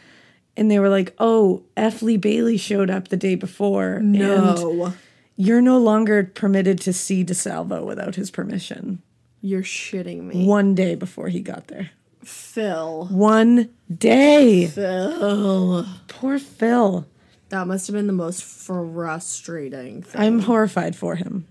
[0.56, 2.02] And they were like, oh, F.
[2.02, 3.94] Lee Bailey showed up the day before.
[3.94, 4.92] And No.
[5.36, 9.00] you're no longer permitted to see DeSalvo without his permission.
[9.40, 10.44] You're shitting me.
[10.46, 11.90] One day before he got there.
[12.22, 13.06] Phil.
[13.10, 14.66] One day.
[14.66, 15.86] Phil.
[16.08, 17.06] Poor Phil.
[17.48, 20.20] That must have been the most frustrating thing.
[20.20, 21.46] I'm horrified for him.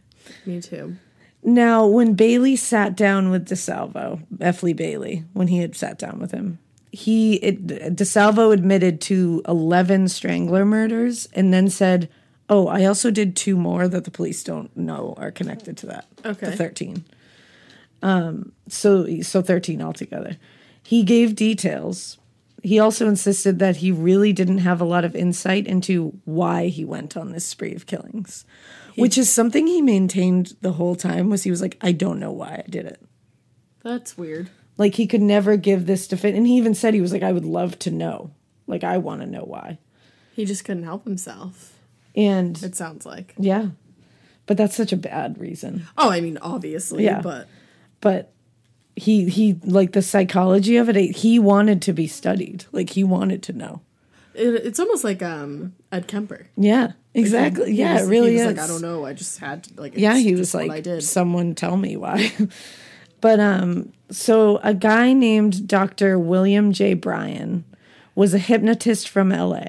[0.45, 0.95] Me too.
[1.43, 4.61] Now, when Bailey sat down with DeSalvo, F.
[4.63, 6.59] Lee Bailey, when he had sat down with him,
[6.91, 12.10] he it, DeSalvo admitted to 11 strangler murders and then said,
[12.49, 16.06] "Oh, I also did two more that the police don't know are connected to that."
[16.25, 16.47] Okay.
[16.47, 17.06] the 13.
[18.04, 20.38] Um, so so 13 altogether.
[20.84, 22.17] He gave details.
[22.63, 26.86] He also insisted that he really didn't have a lot of insight into why he
[26.86, 28.45] went on this spree of killings,
[28.95, 31.30] which is something he maintained the whole time.
[31.30, 33.01] Was he was like, I don't know why I did it.
[33.84, 34.49] That's weird.
[34.82, 37.32] Like he could never give this defense, and he even said he was like, I
[37.32, 38.32] would love to know.
[38.67, 39.78] Like I want to know why.
[40.34, 41.78] He just couldn't help himself.
[42.15, 43.34] And It sounds like.
[43.38, 43.67] yeah,
[44.46, 45.86] but that's such a bad reason.
[45.98, 47.22] Oh, I mean, obviously, Yeah.
[47.22, 47.48] but
[48.02, 48.32] But
[48.96, 50.96] he he like the psychology of it.
[51.17, 52.65] He wanted to be studied.
[52.72, 53.82] Like he wanted to know.
[54.34, 56.48] it, it's almost like um Ed Kemper.
[56.58, 57.72] Yeah, exactly.
[57.74, 58.58] He yeah, was- it really he was is.
[58.58, 59.06] Like I don't know.
[59.06, 59.94] I just had to, like.
[59.96, 61.04] yeah he was like I did.
[61.04, 62.32] someone tell me why
[63.21, 66.93] but um so a guy named dr william j.
[66.93, 67.63] Bryan
[68.15, 69.63] was a hypnotist from la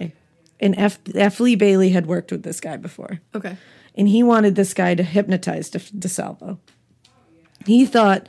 [0.61, 1.41] and f, f.
[1.41, 3.21] Lee bailey had worked with this guy before.
[3.35, 3.57] Okay.
[3.97, 6.59] and he wanted this guy to hypnotize De- DeSalvo.
[7.67, 8.29] He thought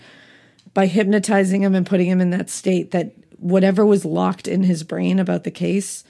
[0.73, 4.83] by hypnotizing him and putting him in that state that whatever was locked in his
[4.83, 6.03] brain about the case,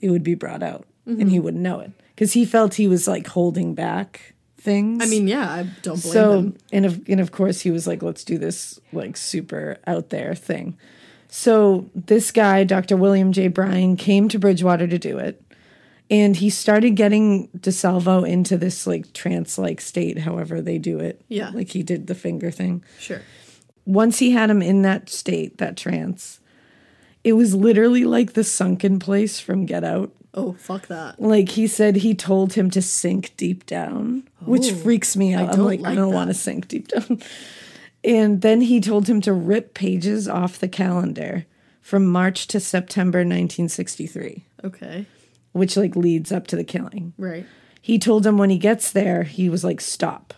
[0.00, 1.90] it would be brought out and he wouldn't know it.
[2.14, 4.31] Because he felt he was like holding back
[4.62, 5.02] things.
[5.04, 6.56] I mean, yeah, I don't blame so him.
[6.72, 10.34] and of and of course he was like, let's do this like super out there
[10.34, 10.78] thing.
[11.28, 12.96] So this guy, Dr.
[12.96, 13.48] William J.
[13.48, 15.42] Bryan, came to Bridgewater to do it.
[16.10, 21.22] And he started getting DeSalvo into this like trance like state, however they do it.
[21.28, 21.48] Yeah.
[21.54, 22.84] Like he did the finger thing.
[22.98, 23.22] Sure.
[23.86, 26.38] Once he had him in that state, that trance,
[27.24, 30.12] it was literally like the sunken place from Get Out.
[30.34, 31.20] Oh, fuck that.
[31.20, 35.50] Like he said, he told him to sink deep down, which oh, freaks me out.
[35.50, 37.20] I'm don't like, I don't want to sink deep down.
[38.04, 41.46] And then he told him to rip pages off the calendar
[41.80, 45.06] from March to September 1963, Okay.
[45.52, 47.12] which like leads up to the killing.
[47.16, 47.46] Right.
[47.80, 50.34] He told him when he gets there, he was like, stop.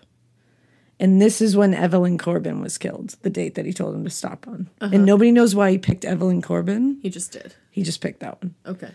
[1.00, 4.10] And this is when Evelyn Corbin was killed, the date that he told him to
[4.10, 4.70] stop on.
[4.80, 5.04] And uh-huh.
[5.04, 6.98] nobody knows why he picked Evelyn Corbin.
[7.02, 7.54] He just did.
[7.70, 8.54] He just picked that one.
[8.64, 8.90] Okay.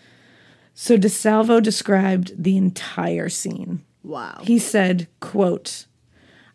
[0.82, 3.84] So DeSalvo described the entire scene.
[4.02, 4.40] Wow.
[4.44, 5.88] He said, quote,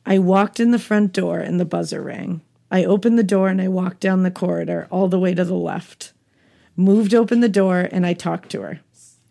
[0.07, 2.41] I walked in the front door and the buzzer rang.
[2.71, 5.53] I opened the door and I walked down the corridor all the way to the
[5.53, 6.15] left.
[6.75, 8.81] Moved open the door and I talked to her.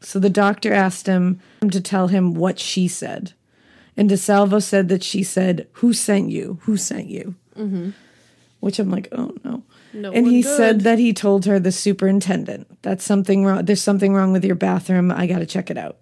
[0.01, 1.39] So the doctor asked him
[1.71, 3.33] to tell him what she said.
[3.97, 6.59] And DeSalvo said that she said, Who sent you?
[6.61, 7.33] Who sent you?
[7.57, 7.89] Mm-hmm.
[8.59, 9.63] Which I'm like, Oh no.
[9.93, 10.57] No and he good.
[10.57, 13.65] said that he told her the superintendent, That's something wrong.
[13.65, 15.11] There's something wrong with your bathroom.
[15.11, 15.97] I got to check it out.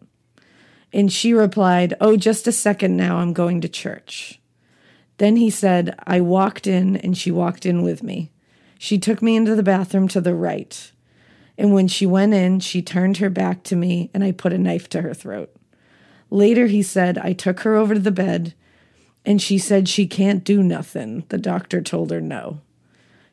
[0.93, 3.17] And she replied, Oh, just a second now.
[3.17, 4.39] I'm going to church.
[5.17, 8.31] Then he said, I walked in and she walked in with me.
[8.79, 10.91] She took me into the bathroom to the right.
[11.57, 14.57] And when she went in, she turned her back to me and I put a
[14.57, 15.53] knife to her throat.
[16.31, 18.55] Later, he said, I took her over to the bed
[19.25, 21.25] and she said she can't do nothing.
[21.29, 22.61] The doctor told her no.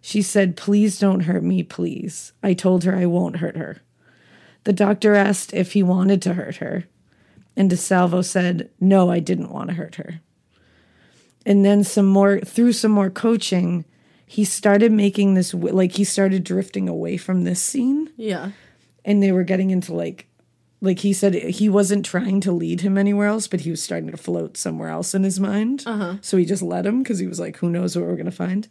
[0.00, 2.32] She said, Please don't hurt me, please.
[2.42, 3.82] I told her I won't hurt her.
[4.64, 6.84] The doctor asked if he wanted to hurt her.
[7.56, 10.20] And DeSalvo said, No, I didn't want to hurt her.
[11.44, 13.84] And then some more, through some more coaching,
[14.26, 18.10] he started making this, like, he started drifting away from this scene.
[18.16, 18.50] Yeah.
[19.04, 20.28] And they were getting into, like,
[20.80, 24.10] like he said, he wasn't trying to lead him anywhere else, but he was starting
[24.10, 25.82] to float somewhere else in his mind.
[25.86, 26.16] Uh-huh.
[26.20, 28.30] So he just let him because he was like, who knows what we're going to
[28.30, 28.68] find.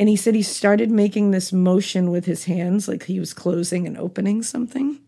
[0.00, 3.86] And he said he started making this motion with his hands, like he was closing
[3.86, 4.98] and opening something.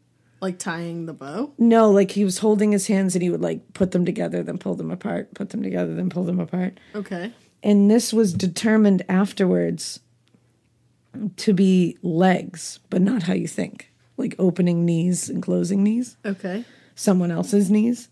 [0.42, 1.52] Like tying the bow?
[1.56, 4.58] No, like he was holding his hands and he would like put them together, then
[4.58, 6.78] pull them apart, put them together, then pull them apart.
[6.94, 7.32] Okay.
[7.62, 10.00] And this was determined afterwards
[11.36, 13.90] to be legs, but not how you think.
[14.18, 16.64] Like opening knees and closing knees, Okay.
[16.96, 18.08] someone else's knees.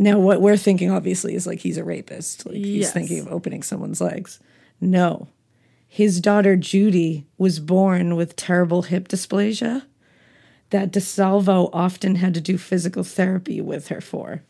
[0.00, 2.44] Now, what we're thinking obviously is like he's a rapist.
[2.44, 4.40] Like he's thinking of opening someone's legs.
[4.80, 5.28] No.
[5.88, 9.84] His daughter Judy was born with terrible hip dysplasia
[10.70, 14.42] that DeSalvo often had to do physical therapy with her for.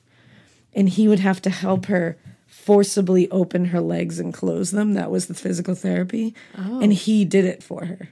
[0.74, 4.94] And he would have to help her forcibly open her legs and close them.
[4.94, 6.34] That was the physical therapy.
[6.56, 6.80] Oh.
[6.80, 8.08] And he did it for her.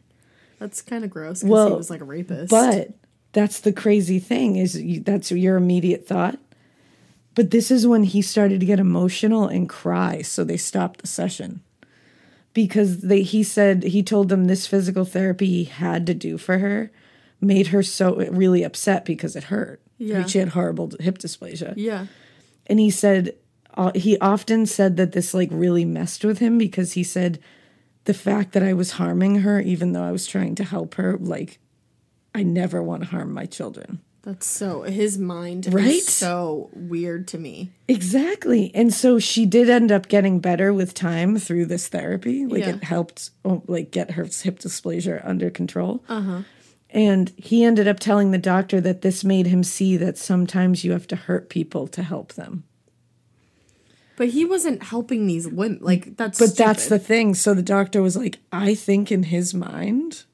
[0.59, 2.51] That's kind of gross because Well, he was like a rapist.
[2.51, 2.93] But
[3.33, 6.39] that's the crazy thing is you, that's your immediate thought.
[7.35, 11.07] But this is when he started to get emotional and cry, so they stopped the
[11.07, 11.61] session.
[12.57, 16.57] Because they he said he told them this physical therapy he had to do for
[16.57, 16.91] her
[17.39, 19.79] made her so really upset because it hurt.
[19.99, 20.25] Yeah.
[20.25, 21.75] She had horrible hip dysplasia.
[21.77, 22.07] yeah.
[22.67, 23.35] And he said
[23.75, 27.39] uh, he often said that this like really messed with him because he said
[28.05, 31.19] the fact that I was harming her, even though I was trying to help her,
[31.19, 31.59] like
[32.35, 34.01] I never want to harm my children.
[34.27, 35.87] That's so his mind Right?
[35.87, 37.71] is so weird to me.
[37.87, 38.73] Exactly.
[38.75, 42.45] And so she did end up getting better with time through this therapy.
[42.45, 42.71] Like Yeah.
[42.71, 46.03] it helped oh, like get her hip dysplasia under control.
[46.09, 46.43] Uh-huh.
[46.91, 50.91] And he ended up telling the doctor that this made him see that sometimes you
[50.91, 52.65] have to hurt people to help them.
[54.17, 55.79] But he wasn't helping these women.
[55.81, 57.37] Like that's But that's the thing.
[57.37, 60.25] So the doctor was like, I think in his mind,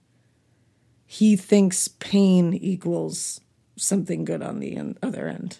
[1.04, 3.38] he thinks pain equals
[3.76, 5.58] something good on the other end.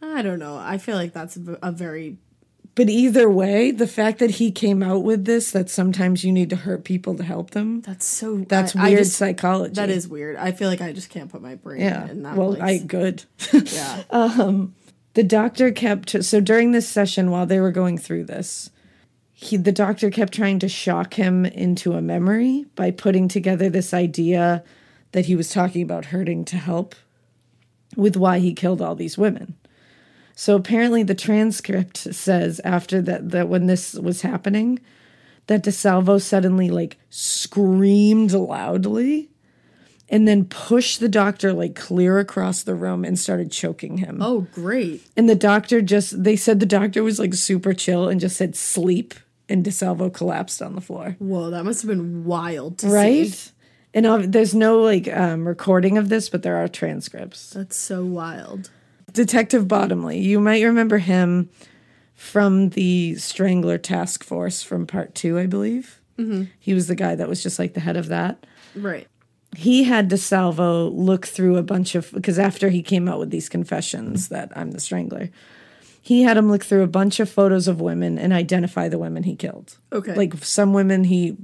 [0.00, 0.56] I don't know.
[0.56, 2.16] I feel like that's a very
[2.74, 6.50] But either way, the fact that he came out with this, that sometimes you need
[6.50, 9.74] to hurt people to help them, that's so that's I- I weird just- psychology.
[9.74, 10.36] That is weird.
[10.36, 12.10] I feel like I just can't put my brain Yeah.
[12.10, 13.24] in that Well, I good.
[13.52, 14.02] yeah.
[14.10, 14.74] Um,
[15.14, 18.70] the doctor kept so during this session while they were going through this
[19.34, 23.92] he the doctor kept trying to shock him into a memory by putting together this
[23.92, 24.62] idea
[25.12, 26.94] that he was talking about hurting to help
[27.96, 29.54] with why he killed all these women
[30.34, 34.78] so apparently the transcript says after that that when this was happening
[35.48, 39.28] that DeSalvo suddenly like screamed loudly
[40.08, 44.18] and then pushed the doctor like clear across the room and started choking him.
[44.20, 45.02] Oh, great.
[45.16, 48.54] And the doctor just, they said the doctor was like super chill and just said
[48.54, 49.14] sleep.
[49.48, 51.16] And DeSalvo collapsed on the floor.
[51.18, 53.28] Whoa, that must have been wild to Right?
[53.28, 53.50] see.
[53.94, 57.50] And uh, there's no like um, recording of this, but there are transcripts.
[57.50, 58.70] That's so wild.
[59.12, 61.50] Detective Bottomly, you might remember him
[62.14, 66.00] from the Strangler Task Force from part two, I believe.
[66.18, 66.44] Mm-hmm.
[66.58, 68.46] He was the guy that was just like the head of that.
[68.74, 69.06] Right.
[69.54, 73.50] he had DeSalvo look through a bunch of because after he came out with these
[73.50, 75.28] confessions that I'm the strangler,
[76.04, 79.22] he had him look through a bunch of photos of women and identify the women
[79.22, 79.78] he killed.
[79.92, 80.14] Okay.
[80.14, 81.36] Like some women he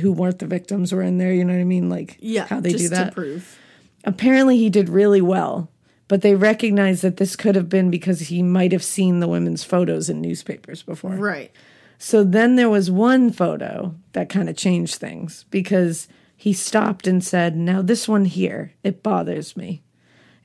[0.00, 1.90] who weren't the victims were in there, you know what I mean?
[1.90, 2.46] Like Yeah.
[2.46, 3.08] how they do that.
[3.10, 3.58] to prove.
[4.04, 5.70] Apparently he did really well,
[6.08, 9.64] but they recognized that this could have been because he might have seen the women's
[9.64, 11.16] photos in newspapers before.
[11.16, 11.52] Right.
[11.98, 17.22] So then there was one photo that kind of changed things because he stopped and
[17.24, 19.82] said, Now, this one here, it bothers me.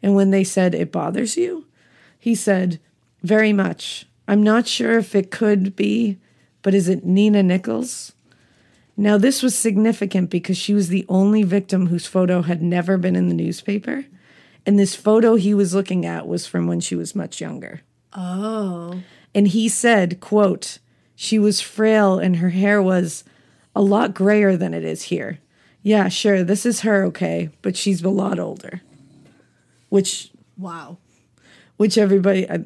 [0.01, 1.67] And when they said, It bothers you?
[2.17, 2.79] He said,
[3.23, 4.05] Very much.
[4.27, 6.17] I'm not sure if it could be,
[6.61, 8.13] but is it Nina Nichols?
[8.97, 13.15] Now, this was significant because she was the only victim whose photo had never been
[13.15, 14.05] in the newspaper.
[14.65, 17.81] And this photo he was looking at was from when she was much younger
[18.13, 19.01] Oh.
[19.33, 20.77] and he said quote
[21.15, 23.23] she was frail and her hair was
[23.73, 25.39] a lot grayer than it is here
[25.81, 28.81] yeah sure this is her okay but she's a lot older
[29.87, 30.97] which Wow.
[31.81, 32.59] Which everybody, uh,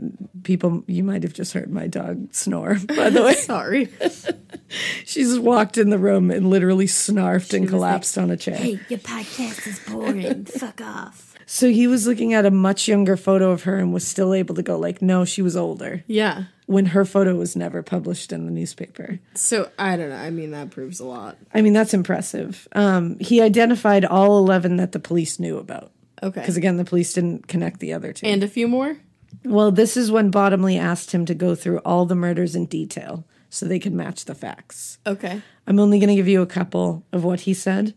[0.43, 3.33] people, you might have just heard my dog snore, by the way.
[3.53, 3.87] Sorry.
[5.05, 8.37] she just walked in the room and literally snarfed and was like, collapsed on a
[8.37, 8.55] chair.
[8.57, 10.45] hey, your podcast is boring.
[10.45, 11.33] Fuck off.
[11.47, 14.55] So he was looking at a much younger photo of her and was still able
[14.55, 16.45] to go like, no, she was older Yeah.
[16.65, 19.19] when her photo was never published in the newspaper.
[19.35, 20.15] So I don't know.
[20.15, 21.37] I mean, that proves a lot.
[21.53, 22.67] I mean, that's impressive.
[22.73, 25.91] Um, he identified all 11 that the police knew about.
[26.23, 26.39] Okay.
[26.39, 28.25] Because again, the police didn't connect the other two.
[28.25, 28.97] and a few more?
[29.43, 33.25] Well, this is when Bottomly asked him to go through all the murders in detail
[33.49, 34.97] so they could match the facts.
[35.05, 35.41] Okay.
[35.67, 37.93] I'm only going to give you a couple of what he said.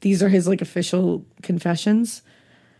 [0.00, 2.22] These are his like official confessions.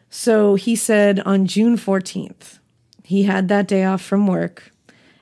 [0.08, 2.58] So he said on June 14th,
[3.04, 4.70] he had that day off from work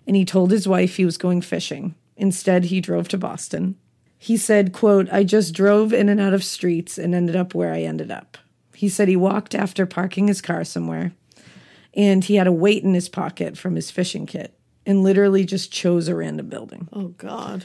[0.06, 1.94] and he told his wife he was going fishing.
[2.16, 3.76] Instead, he drove to Boston.
[4.16, 7.72] He said, quote, I just drove in and out of streets and ended up where
[7.72, 8.36] I ended up.
[8.74, 11.12] He said he walked after parking his car somewhere
[11.98, 14.54] and he had a weight in his pocket from his fishing kit
[14.86, 16.88] and literally just chose a random building.
[16.94, 17.64] Oh, God.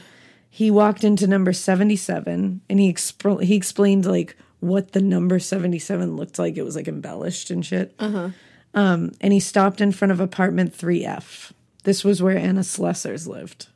[0.50, 6.16] he walked into number 77 and he expl- he explained like what the number 77
[6.16, 6.56] looked like.
[6.58, 7.94] It was like embellished and shit.
[7.98, 8.30] Uh-huh.
[8.74, 11.52] Um and he stopped in front of apartment 3f
[11.84, 13.68] this was where anna slesers lived.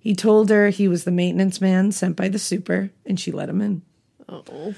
[0.00, 3.48] He told her he was the maintenance man sent by the super and she let
[3.48, 3.82] him in.
[4.28, 4.74] Oh.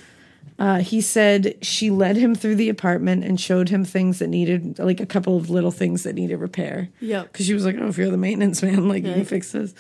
[0.59, 4.79] Uh, he said she led him through the apartment and showed him things that needed,
[4.79, 6.89] like a couple of little things that needed repair.
[7.01, 7.25] Yeah.
[7.25, 9.75] Because she was like, oh, if you're the maintenance man, like, you can fix this.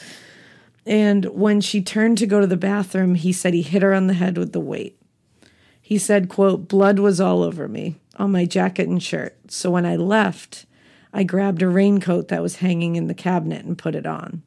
[0.84, 4.06] And when she turned to go to the bathroom, he said he hit her on
[4.06, 5.00] the head with the weight.
[5.80, 9.36] He said, quote, blood was all over me, on my jacket and shirt.
[9.48, 10.66] So when I left,
[11.12, 14.42] I grabbed a raincoat that was hanging in the cabinet and put it on.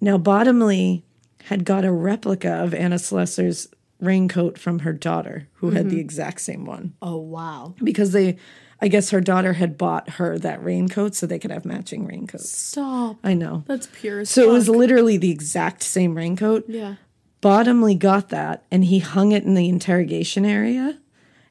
[0.00, 1.04] Now, Bottomly
[1.44, 3.68] had got a replica of Anna Slesers'
[4.00, 6.00] raincoat from her daughter, who had the mm-hmm.
[6.00, 6.94] exact same one.
[7.00, 7.74] Oh, wow.
[7.82, 8.36] Because they,
[8.80, 12.50] I guess her daughter had bought her that raincoat so they could have matching raincoats.
[12.50, 13.18] Stop.
[13.22, 13.64] I know.
[13.66, 14.24] That's pure.
[14.24, 16.64] So it was literally the exact same raincoat.
[16.68, 16.96] Yeah.
[17.40, 20.98] Bottomly got that and he hung it in the interrogation area.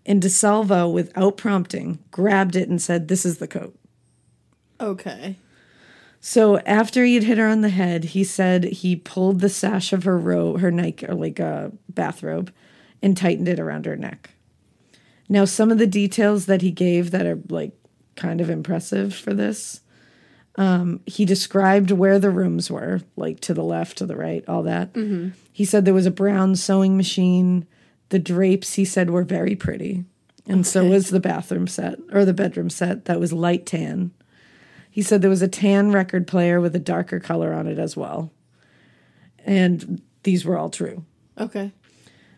[0.05, 3.77] And DeSalvo, without prompting, grabbed it and said, This is the coat.
[4.79, 5.37] Okay.
[6.21, 9.93] So after he had hit her on the head, he said he pulled the sash
[9.93, 12.51] of her robe, her Nike, or like a bathrobe,
[13.01, 14.31] and tightened it around her neck.
[15.29, 17.71] Now, some of the details that he gave that are like
[18.15, 19.81] kind of impressive for this,
[20.55, 24.63] um, he described where the rooms were, like to the left, to the right, all
[24.63, 24.93] that.
[25.53, 27.65] He said there was a brown sewing machine.
[28.09, 30.03] The drapes, he said, were very pretty.
[30.47, 34.11] And so was the bathroom set or the bedroom set that was light tan.
[34.99, 37.95] He said there was a tan record player with a darker color on it as
[37.95, 38.33] well.
[39.45, 41.05] And these were all true.
[41.37, 41.71] Okay.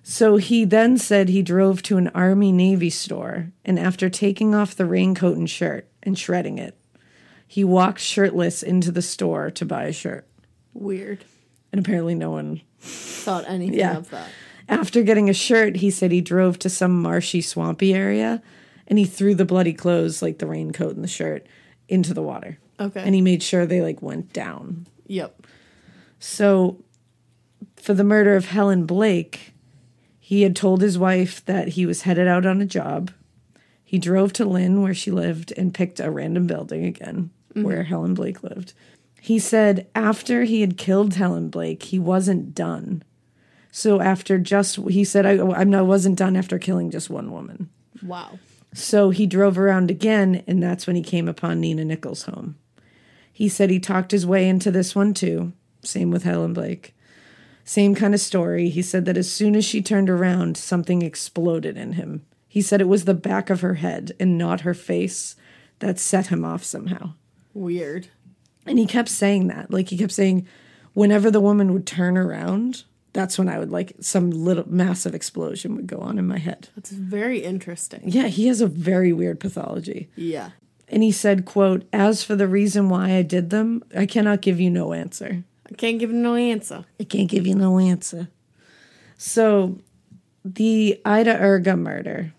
[0.03, 4.75] So he then said he drove to an Army Navy store, and after taking off
[4.75, 6.77] the raincoat and shirt and shredding it,
[7.47, 10.27] he walked shirtless into the store to buy a shirt.
[10.75, 11.25] Weird.
[11.71, 12.61] And apparently, no one.
[12.79, 13.97] Thought anything Yeah.
[13.97, 14.29] of that.
[14.69, 18.39] After getting a shirt, he said he drove to some marshy, swampy area
[18.87, 21.47] and he threw the bloody clothes, like the raincoat and the shirt,
[21.91, 22.57] into the water.
[22.79, 23.01] Okay.
[23.01, 24.87] And he made sure they like went down.
[25.07, 25.45] Yep.
[26.19, 26.83] So,
[27.75, 29.53] for the murder of Helen Blake,
[30.19, 33.11] he had told his wife that he was headed out on a job.
[33.83, 37.63] He drove to Lynn, where she lived, and picked a random building again mm-hmm.
[37.63, 38.73] where Helen Blake lived.
[39.19, 43.03] He said after he had killed Helen Blake, he wasn't done.
[43.71, 47.69] So after just, he said, I, I'm not, wasn't done after killing just one woman.
[48.01, 48.39] Wow.
[48.73, 52.55] So he drove around again, and that's when he came upon Nina Nichols' home.
[53.31, 55.53] He said he talked his way into this one too.
[55.83, 56.95] Same with Helen Blake.
[57.63, 58.69] Same kind of story.
[58.69, 62.25] He said that as soon as she turned around, something exploded in him.
[62.47, 65.35] He said it was the back of her head and not her face
[65.79, 67.13] that set him off somehow.
[67.53, 68.09] Weird.
[68.65, 69.71] And he kept saying that.
[69.71, 70.47] Like he kept saying,
[70.93, 75.75] whenever the woman would turn around, that's when I would like some little massive explosion
[75.75, 76.69] would go on in my head.
[76.75, 78.01] That's very interesting.
[78.05, 80.09] Yeah, he has a very weird pathology.
[80.15, 80.51] Yeah.
[80.87, 84.59] And he said, quote, As for the reason why I did them, I cannot give
[84.59, 85.43] you no answer.
[85.69, 86.85] I can't give you no answer.
[86.99, 88.27] I can't give you no answer.
[89.17, 89.79] So
[90.43, 92.33] the Ida Irga murder.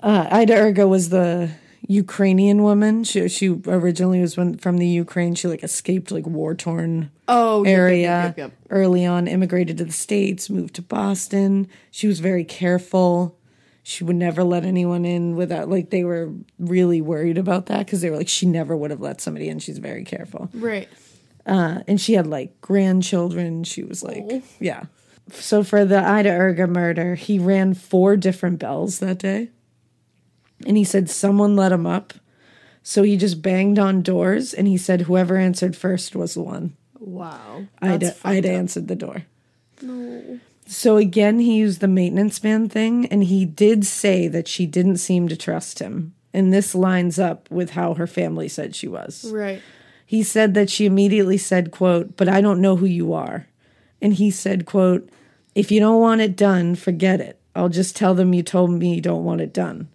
[0.00, 1.50] Uh, Ida Irga was the
[1.90, 3.02] Ukrainian woman.
[3.02, 5.34] She she originally was from the Ukraine.
[5.34, 8.52] She like escaped like war torn Oh, area yep, yep, yep.
[8.70, 9.26] early on.
[9.26, 11.68] Immigrated to the states, moved to Boston.
[11.90, 13.36] She was very careful.
[13.82, 18.02] She would never let anyone in without like they were really worried about that because
[18.02, 19.58] they were like she never would have let somebody in.
[19.58, 20.88] She's very careful Right.
[21.46, 23.64] uh, and she had like grandchildren.
[23.64, 24.84] She was like, yeah.
[25.32, 29.48] So for the Ida Irga murder, he ran four different bells that day.
[30.66, 32.14] And he said someone let him up,
[32.82, 36.76] So he just banged on doors and he said whoever answered first was the one.
[36.98, 37.66] Wow.
[37.80, 38.52] I'd, I'd up.
[38.52, 39.24] answered the door.
[39.82, 40.40] No.
[40.66, 44.98] So again, he used the maintenance man thing, and he did say that she didn't
[44.98, 46.14] seem to trust him.
[46.32, 49.28] And this lines up with how her family said she was.
[49.32, 49.60] Right.
[50.06, 53.46] He said that she immediately said, quote, but I don't know who you are.
[54.00, 55.08] And he said, quote,
[55.56, 57.40] if you don't want it done, forget it.
[57.56, 59.88] I'll just tell them you told me you don't want it done.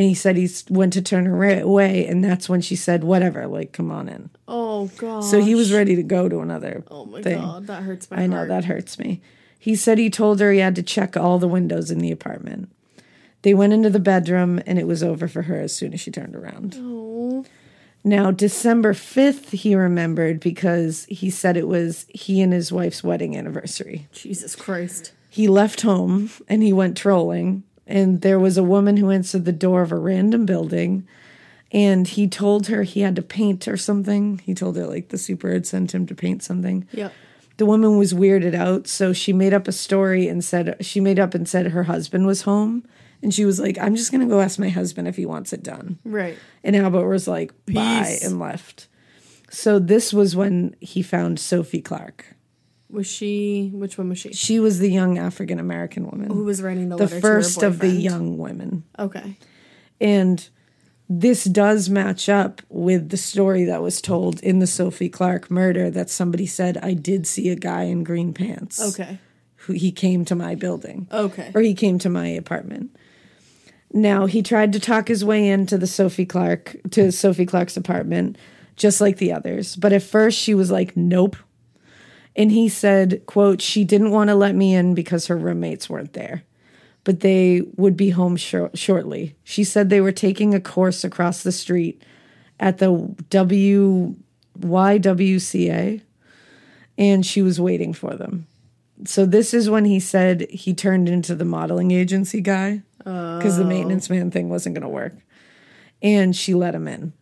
[0.00, 3.46] And he said he went to turn her away, and that's when she said, whatever,
[3.46, 4.30] like, come on in.
[4.48, 5.20] Oh god.
[5.24, 7.38] So he was ready to go to another Oh my thing.
[7.38, 9.20] god, that hurts my I know that hurts me.
[9.58, 12.70] He said he told her he had to check all the windows in the apartment.
[13.42, 16.10] They went into the bedroom and it was over for her as soon as she
[16.10, 16.76] turned around.
[16.78, 17.44] Oh.
[18.02, 23.36] Now, December 5th, he remembered because he said it was he and his wife's wedding
[23.36, 24.08] anniversary.
[24.12, 25.12] Jesus Christ.
[25.28, 29.52] He left home and he went trolling, and there was a woman who answered the
[29.52, 31.06] door of a random building.
[31.72, 34.38] And he told her he had to paint or something.
[34.44, 37.12] He told her, like, the super had sent him to paint something Yep.
[37.58, 41.18] the woman was weirded out so she made up a story and said she made
[41.20, 42.82] up and said her husband was home
[43.22, 45.52] and she was like i'm just going to go ask my husband if he wants
[45.52, 46.38] it done Right.
[46.64, 48.24] and albert was like bye Peace.
[48.24, 48.88] and left
[49.50, 52.34] so this was when he found sophie clark
[52.92, 54.32] Was she which one was she?
[54.32, 57.88] she was the young african american woman Who was writing the, the first of the
[57.88, 59.36] young women Okay.
[60.00, 60.48] and
[61.08, 65.90] this does match up with the story that was told in the sophie clark murder
[65.90, 69.18] that somebody said i did see a guy in green pants Okay.
[69.56, 71.50] who he came to my building Okay.
[71.54, 72.96] or he came to my apartment.
[73.92, 78.38] Now he tried to talk his way into the Sophie Clark to Sophie Clark's apartment,
[78.76, 79.74] just like the others.
[79.74, 81.34] But at first she was like, "Nope,"
[82.40, 86.14] and he said, "quote She didn't want to let me in because her roommates weren't
[86.14, 86.42] there,
[87.04, 91.42] but they would be home shor- shortly." She said they were taking a course across
[91.42, 92.02] the street
[92.58, 94.14] at the W
[94.58, 96.00] YWCA,
[96.96, 98.46] and she was waiting for them.
[99.04, 103.64] So this is when he said he turned into the modeling agency guy because the
[103.64, 103.68] oh.
[103.68, 105.12] maintenance man thing wasn't going to work.
[106.00, 107.12] And she let him in.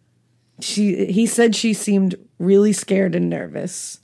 [0.61, 3.99] She he said she seemed really scared and nervous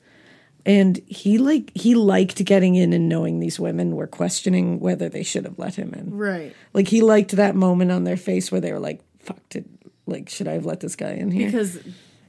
[0.66, 5.22] and he like he liked getting in and knowing these women were questioning whether they
[5.22, 6.54] should have let him in Right.
[6.72, 9.64] like he liked that moment on their face where they were like fuck did
[10.06, 11.78] like should i have let this guy in here Because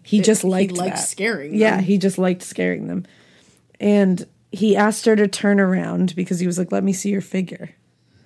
[0.04, 1.02] he just he liked liked that.
[1.02, 3.06] scaring Yeah, he just liked scaring them.
[3.80, 7.22] And he asked her to turn around because he was like, "Let me see your
[7.22, 7.72] figure."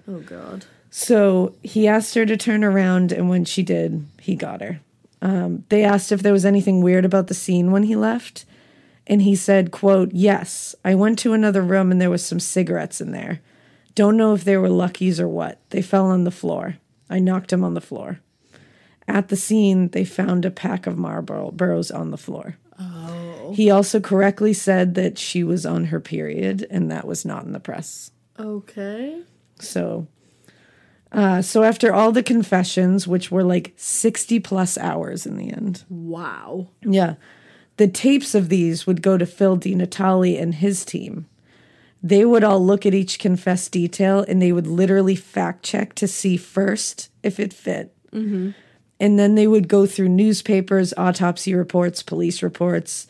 [0.08, 0.66] Oh god.
[0.92, 4.82] So he asked her to turn around, and when she did, he got her.
[5.22, 8.44] Um, they asked if there was anything weird about the scene when he left,
[9.10, 13.02] and he said, "quote Yes, I went to another room and there was some cigarettes
[13.02, 13.42] in there.
[13.96, 15.60] Don't know if they were luckies or what.
[15.72, 16.78] They fell on the floor.
[17.10, 18.20] I knocked them on the floor."
[19.08, 22.58] At the scene, they found a pack of Marlboros on the floor.
[22.80, 23.54] Oh.
[23.56, 27.52] He also correctly said that she was on her period, and that was not in
[27.52, 28.12] the press.
[28.40, 29.20] Okay.
[29.60, 30.08] So,
[31.12, 35.84] uh, so after all the confessions, which were like sixty plus hours in the end,
[35.90, 36.68] Wow.
[36.84, 37.16] yeah,
[37.80, 41.28] the tapes of these would go to Phil DiNatale and his team.
[42.04, 46.06] They would all look at each confessed detail, and they would literally fact check to
[46.06, 47.96] see first if it fit.
[48.12, 48.50] Mm-hmm.
[49.00, 53.08] And then they would go through newspapers, autopsy reports, police reports,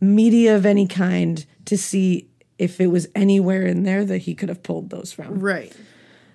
[0.00, 4.50] media of any kind to see if it was anywhere in there that he could
[4.50, 5.40] have pulled those from.
[5.40, 5.74] Right.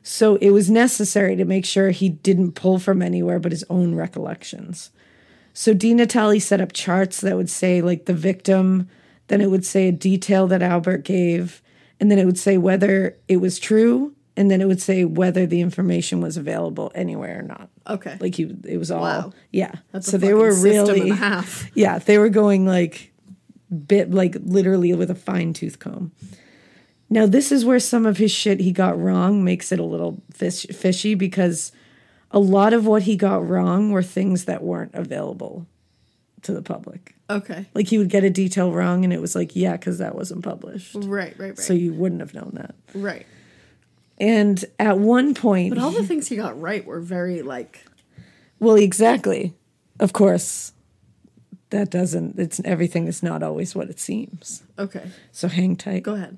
[0.04, 3.96] So it was necessary to make sure he didn't pull from anywhere but his own
[3.96, 4.90] recollections.
[5.58, 8.88] So Di Natale set up charts that would say like the victim,
[9.28, 11.64] then it would say a detail that Albert gave,
[12.00, 15.48] and then it would say whether it was true, and then it would say whether
[15.48, 17.70] the information was available anywhere or not.
[17.88, 18.20] Okay.
[18.20, 19.34] Like he, it was all Wow.
[19.52, 19.72] yeah.
[19.92, 21.72] That's so a they were really and a half.
[21.74, 23.12] yeah, they were going like
[23.88, 26.12] bit like literally with a fine tooth comb.
[27.10, 30.22] Now this is where some of his shit he got wrong makes it a little
[30.32, 31.72] fish, fishy because
[32.32, 35.66] a lot of what he got wrong were things that weren't available
[36.44, 37.16] to the public.
[37.30, 37.66] Okay.
[37.74, 40.44] Like he would get a detail wrong and it was like, yeah, because that wasn't
[40.44, 40.96] published.
[40.96, 41.58] Right, right, right.
[41.60, 42.76] So you wouldn't have known that.
[42.94, 43.26] right.
[44.20, 47.86] And at one point, But all the things he got right were very like
[48.60, 49.54] well, exactly.
[50.00, 50.74] Of course,
[51.70, 52.40] that doesn't.
[52.40, 54.64] It's everything is not always what it seems.
[54.80, 55.12] okay.
[55.32, 56.02] So hang tight.
[56.04, 56.38] Go ahead.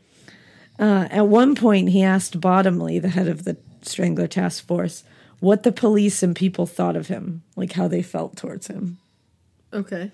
[0.77, 5.03] Uh, at one point, he asked Bottomly, the head of the Strangler Task Force,
[5.39, 8.97] what the police and people thought of him, like how they felt towards him.
[9.73, 10.11] Okay.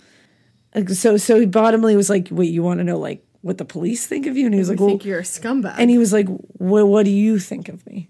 [0.93, 4.25] So, so Bottomly was like, "Wait, you want to know like what the police think
[4.25, 5.75] of you?" And he was I like, "Well," think you're a scumbag.
[5.77, 6.87] and he was like, "What?
[6.87, 8.09] What do you think of me?"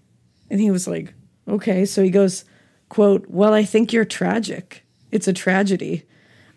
[0.50, 1.14] And he was like,
[1.46, 2.44] "Okay." So he goes,
[2.88, 6.04] "Quote: Well, I think you're tragic." It's a tragedy.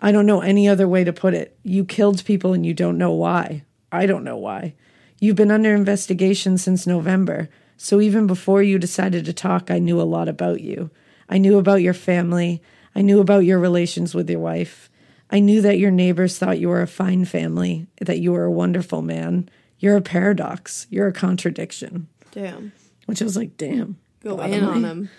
[0.02, 1.58] I don't know any other way to put it.
[1.64, 3.64] You killed people and you don't know why.
[3.92, 4.74] I don't know why.
[5.20, 7.50] You've been under investigation since November,
[7.82, 10.92] so even before you decided to talk, I knew a lot about you.
[11.30, 12.62] I knew about your family.
[12.94, 14.90] I knew about your relations with your wife.
[15.32, 18.52] I knew that your neighbors thought you were a fine family, that you were a
[18.52, 19.48] wonderful man.
[19.78, 20.88] You're a paradox.
[20.90, 22.08] You're a contradiction.
[22.32, 22.74] Damn.
[23.06, 23.96] Which I was like, damn.
[24.26, 25.10] Go in on him.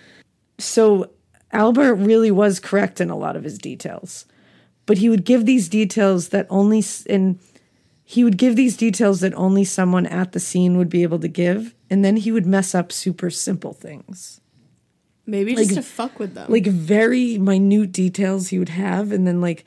[0.58, 1.12] So
[1.52, 4.26] Albert really was correct in a lot of his details,
[4.84, 7.38] but he would give these details that only and
[8.10, 11.28] he would give these details that only someone at the scene would be able to
[11.28, 14.40] give, and then he would mess up super simple things.
[15.26, 16.50] Maybe just to fuck with them.
[16.50, 19.64] Like very minute details he would have, and then like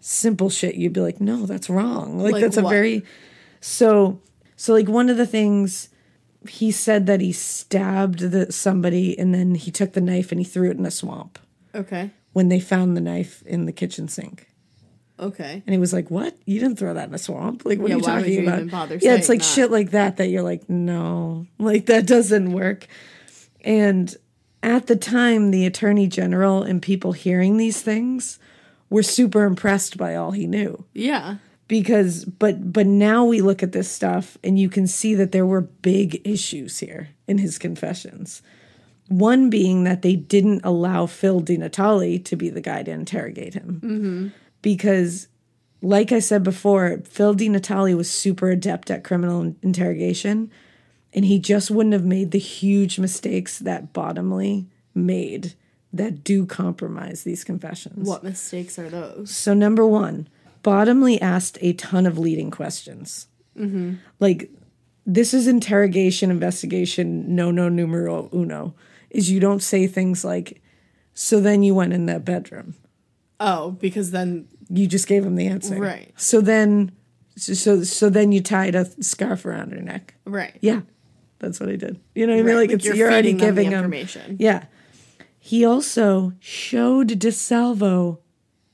[0.00, 2.18] simple shit you'd be like, no, that's wrong.
[2.18, 3.04] Like, Like that's a very
[3.60, 4.22] so
[4.56, 5.90] so like one of the things
[6.48, 10.46] he said that he stabbed the somebody and then he took the knife and he
[10.46, 11.38] threw it in a swamp
[11.74, 12.10] okay.
[12.32, 14.48] when they found the knife in the kitchen sink.
[15.22, 15.62] Okay.
[15.66, 16.36] And he was like, "What?
[16.44, 17.64] You didn't throw that in a swamp?
[17.64, 19.44] Like, what Yeah, are you talking you about?" even bother yeah, it's like that?
[19.44, 22.86] shit like that that you're like, "No, like that doesn't work."
[23.64, 24.14] And
[24.62, 28.38] at the time, the attorney general and people hearing these things
[28.90, 31.36] were super impressed by all he knew Yeah.
[31.66, 35.46] because but but now we look at this stuff and you can see that there
[35.46, 38.42] were big issues here in his confessions
[39.08, 43.80] one being that they didn't allow phil dinatale to be the guy to interrogate him
[43.82, 44.28] mm-hmm.
[44.62, 45.28] Because
[45.84, 50.48] like i said before phil dinatale was super adept at criminal interrogation
[51.12, 55.54] and he just wouldn't have made the huge mistakes that bottomly made
[55.92, 59.34] that do compromise these confessions What mistakes are those?
[59.34, 60.28] so number one,
[60.62, 63.26] Bottomly asked a ton of leading questions.
[63.58, 63.94] Mm-hmm.
[64.20, 64.48] Like
[65.04, 67.34] this is interrogation investigation.
[67.34, 68.74] No, no numero uno
[69.10, 70.62] is you don't say things like,
[71.14, 72.76] "So then you went in that bedroom."
[73.40, 76.12] Oh, because then You just gave him the answer, Right.
[76.16, 76.92] So then,
[77.36, 80.14] so so, so then you tied a scarf around her neck.
[80.24, 80.56] right.
[80.60, 80.82] Yeah,
[81.38, 82.00] that's what I did.
[82.14, 82.46] You know what I mean?
[82.46, 84.36] Right, Like, like it's you're you're, already feeding them the giving him information.
[84.38, 84.64] Yeah.
[85.38, 88.18] He also showed DeSalvo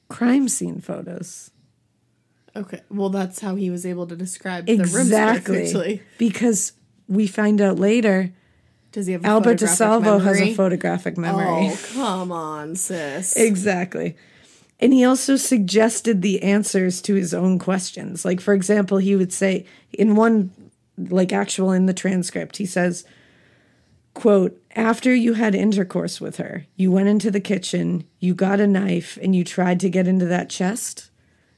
[0.09, 1.51] crime scene photos.
[2.55, 2.80] Okay.
[2.91, 6.03] Well, that's how he was able to describe the rooms Exactly.
[6.18, 6.72] Because
[7.07, 8.32] we find out later
[8.93, 11.70] Does he have Albert DeSalvo has a photographic memory.
[11.70, 13.36] Oh, come on, sis.
[13.49, 14.16] Exactly.
[14.81, 18.24] And he also suggested the answers to his own questions.
[18.24, 20.53] Like, for example, he would say in one,
[20.97, 23.05] like, actual in the transcript, he says,
[24.14, 28.66] quote, after you had intercourse with her, you went into the kitchen, you got a
[28.66, 31.11] knife, and you tried to get into that chest?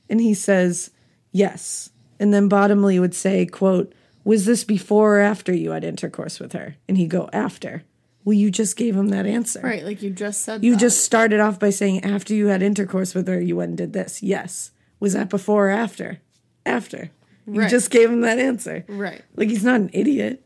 [0.09, 0.91] And he says,
[1.31, 1.91] yes.
[2.19, 3.95] And then Bottomly would say, quote,
[4.25, 6.77] was this before or after you had intercourse with her?
[6.89, 7.85] And he'd go, after.
[8.25, 9.61] Well, you just gave him that answer.
[9.63, 10.63] right, like you just said.
[10.63, 10.81] You that.
[10.81, 13.93] just started off by saying after you had intercourse with her, you went and did
[13.95, 14.23] this.
[14.23, 14.73] Yes.
[15.01, 16.21] Was that before or after?
[16.67, 17.11] After.
[17.47, 17.71] You Right.
[17.71, 18.85] just gave him that answer.
[18.89, 19.23] right.
[19.37, 20.45] Like he's not an idiot.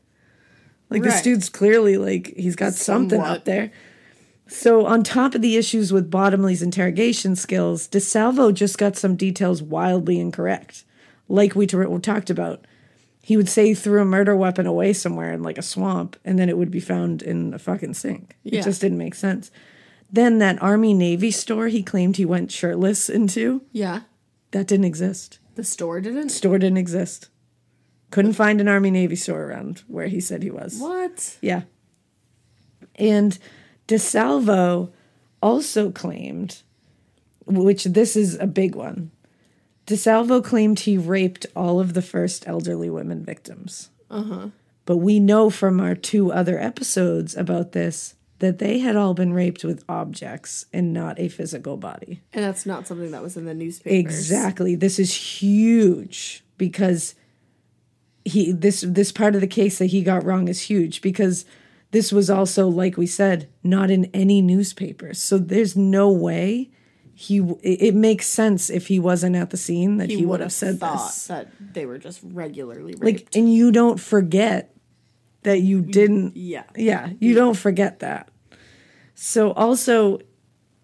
[0.91, 3.39] Like this dude's clearly like he's got something Somewhat.
[3.39, 3.73] up there.
[4.47, 9.61] So on top of the issues with Bottomly's interrogation skills, DeSalvo just got some details
[9.63, 10.85] wildly incorrect.
[11.29, 12.65] Like we t- talked about,
[13.25, 16.39] he would say he threw a murder weapon away somewhere in like a swamp, and
[16.39, 18.37] then it would be found in a fucking sink.
[18.43, 18.61] Yeah.
[18.61, 19.51] It just didn't make sense.
[20.13, 24.01] Then that Army Navy store he claimed he went shirtless into, Yeah.
[24.51, 25.39] that didn't exist.
[25.55, 26.29] The store didn't.
[26.29, 27.31] Store didn't exist.
[28.11, 30.79] Couldn't find an Army Navy store around where he said he was.
[30.79, 31.39] What?
[31.41, 31.63] Yeah.
[32.97, 33.39] And
[33.89, 34.91] DeSalvo
[35.43, 36.63] also claimed,
[37.47, 39.11] which this is a big one.
[39.87, 43.91] DeSalvo claimed he raped all of the first elderly women victims.
[44.11, 44.49] Uh-huh.
[44.87, 49.33] But we know from our two other episodes about this that they had all been
[49.33, 52.21] raped with objects and not a physical body.
[52.33, 53.99] And that's not something that was in the newspapers.
[53.99, 54.75] Exactly.
[54.75, 57.15] This is huge because
[58.25, 61.45] he this this part of the case that he got wrong is huge because
[61.91, 65.19] this was also like we said not in any newspapers.
[65.21, 66.71] So there's no way
[67.15, 70.81] he it makes sense if he wasn't at the scene that he, would have said
[70.81, 71.29] thought this.
[71.29, 74.75] that they were just regularly Like and you don't forget
[75.45, 76.65] that you didn't yeah.
[76.77, 78.31] yeah, you don't forget that.
[79.15, 80.19] So also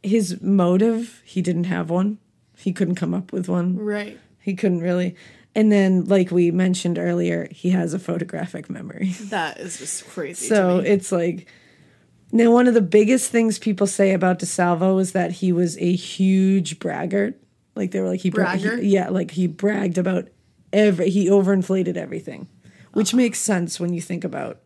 [0.02, 2.18] his motive, he didn't have one.
[2.56, 3.76] He couldn't come up with one.
[3.76, 4.18] Right.
[4.38, 5.16] He couldn't really.
[5.54, 9.14] And then, like we mentioned earlier, he has a photographic memory.
[9.24, 10.46] That is just crazy.
[10.46, 10.88] So to me.
[10.88, 11.48] it's like.
[12.32, 15.92] Now, one of the biggest things people say about DeSalvo is that he was a
[15.94, 17.40] huge braggart.
[17.74, 20.28] Like they were like he bra- he- yeah, like he bragged about
[20.72, 21.10] every.
[21.10, 22.48] He overinflated everything,
[22.92, 23.16] which uh-huh.
[23.16, 24.60] makes sense when you think about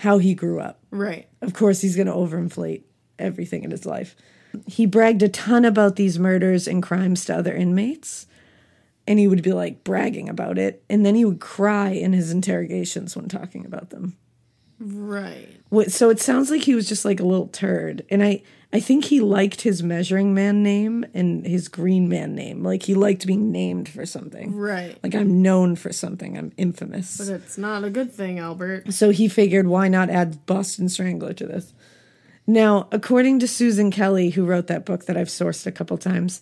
[0.00, 1.28] how he grew up right.
[1.42, 2.82] of course he's going to overinflate
[3.18, 4.16] everything in his life
[4.66, 8.26] He bragged a ton about these murders and crimes to other inmates.
[9.06, 10.82] And he would be like bragging about it.
[10.88, 14.16] And then he would cry in his interrogations when talking about them.
[14.80, 15.60] Right.
[15.88, 18.04] So it sounds like he was just like a little turd.
[18.10, 22.62] And I, I think he liked his measuring man name and his green man name.
[22.62, 24.56] Like he liked being named for something.
[24.56, 24.98] Right.
[25.02, 26.38] Like I'm known for something.
[26.38, 27.18] I'm infamous.
[27.18, 28.92] But it's not a good thing, Albert.
[28.94, 31.74] So he figured, why not add Boston Strangler to this?
[32.46, 36.40] Now, according to Susan Kelly, who wrote that book that I've sourced a couple times,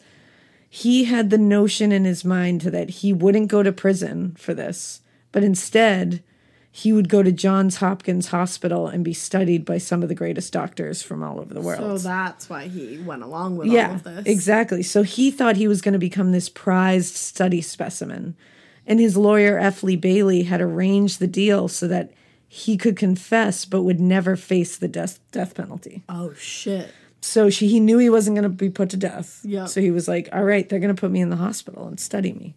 [0.70, 5.01] he had the notion in his mind that he wouldn't go to prison for this,
[5.32, 6.22] but instead
[6.71, 10.53] he would go to Johns Hopkins Hospital and be studied by some of the greatest
[10.53, 12.01] doctors from all over the world.
[12.01, 14.27] So that's why he went along with all of this.
[14.27, 14.83] exactly.
[14.83, 18.37] So he thought he was going to become this prized study specimen.
[18.87, 19.83] And his lawyer, F.
[19.83, 22.12] Lee Bailey, had arranged the deal so that
[22.47, 26.05] he could confess but would never face the death, death penalty.
[26.09, 26.93] Oh shit.
[27.21, 29.41] So she, he knew he wasn't going to be put to death.
[29.43, 29.66] Yeah.
[29.66, 31.99] So he was like, all right, they're going to put me in the hospital and
[31.99, 32.55] study me.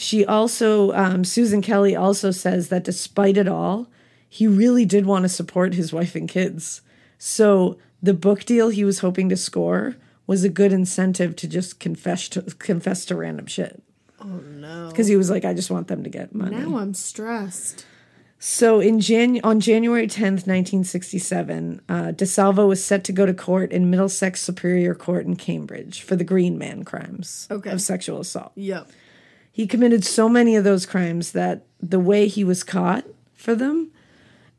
[0.00, 3.86] She also, um, Susan Kelly also says that despite it all,
[4.30, 6.80] he really did want to support his wife and kids.
[7.18, 9.96] So the book deal he was hoping to score
[10.26, 13.82] was a good incentive to just confess to confess to random shit.
[14.22, 14.88] Oh no.
[14.88, 16.56] Because he was like, I just want them to get money.
[16.56, 17.84] Now I'm stressed.
[18.38, 23.70] So in Jan- on January 10th, 1967, uh, DeSalvo was set to go to court
[23.70, 27.68] in Middlesex Superior Court in Cambridge for the Green Man crimes Okay.
[27.70, 28.52] of sexual assault.
[28.54, 28.88] Yep.
[29.52, 33.90] He committed so many of those crimes that the way he was caught for them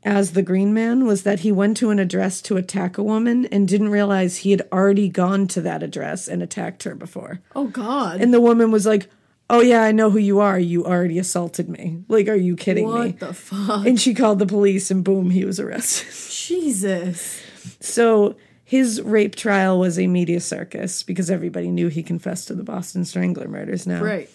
[0.04, 3.46] as the Green Man was that he went to an address to attack a woman
[3.46, 7.40] and didn't realize he had already gone to that address and attacked her before.
[7.54, 8.20] Oh god.
[8.20, 9.08] And the woman was like,
[9.50, 10.58] Oh, yeah, I know who you are.
[10.58, 12.04] You already assaulted me.
[12.08, 13.10] Like, are you kidding what me?
[13.10, 13.86] What the fuck?
[13.86, 16.08] And she called the police, and boom, he was arrested.
[16.30, 17.42] Jesus.
[17.78, 22.62] So his rape trial was a media circus because everybody knew he confessed to the
[22.62, 24.02] Boston Strangler murders now.
[24.02, 24.30] Right.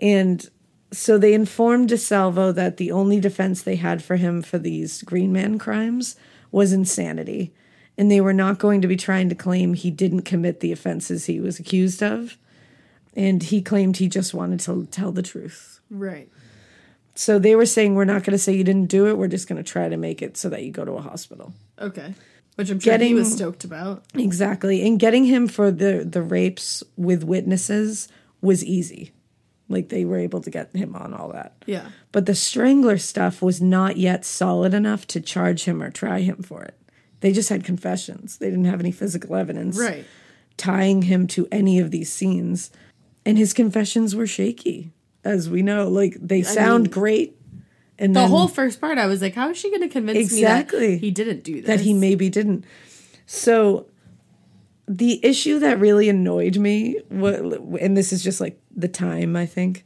[0.00, 0.48] And
[0.92, 5.32] so they informed DeSalvo that the only defense they had for him for these Green
[5.32, 6.16] Man crimes
[6.50, 7.52] was insanity.
[7.96, 11.26] And they were not going to be trying to claim he didn't commit the offenses
[11.26, 12.38] he was accused of.
[13.14, 15.80] And he claimed he just wanted to tell the truth.
[15.90, 16.30] Right.
[17.16, 19.18] So they were saying, We're not going to say you didn't do it.
[19.18, 21.52] We're just going to try to make it so that you go to a hospital.
[21.80, 22.14] Okay.
[22.54, 24.04] Which I'm sure he was stoked about.
[24.14, 24.86] Exactly.
[24.86, 28.08] And getting him for the the rapes with witnesses
[28.40, 29.12] was easy.
[29.68, 31.52] Like they were able to get him on all that.
[31.66, 31.88] Yeah.
[32.12, 36.42] But the strangler stuff was not yet solid enough to charge him or try him
[36.42, 36.74] for it.
[37.20, 38.38] They just had confessions.
[38.38, 40.04] They didn't have any physical evidence Right.
[40.56, 42.70] tying him to any of these scenes.
[43.26, 44.90] And his confessions were shaky,
[45.24, 45.88] as we know.
[45.88, 47.34] Like they sound mean, great.
[47.98, 50.16] And The then whole first part, I was like, how is she going to convince
[50.16, 50.92] me Exactly.
[50.94, 51.66] that he didn't do this?
[51.66, 52.64] that he maybe didn't.
[53.26, 53.86] So
[54.88, 59.84] the issue that really annoyed me, and this is just like the time I think,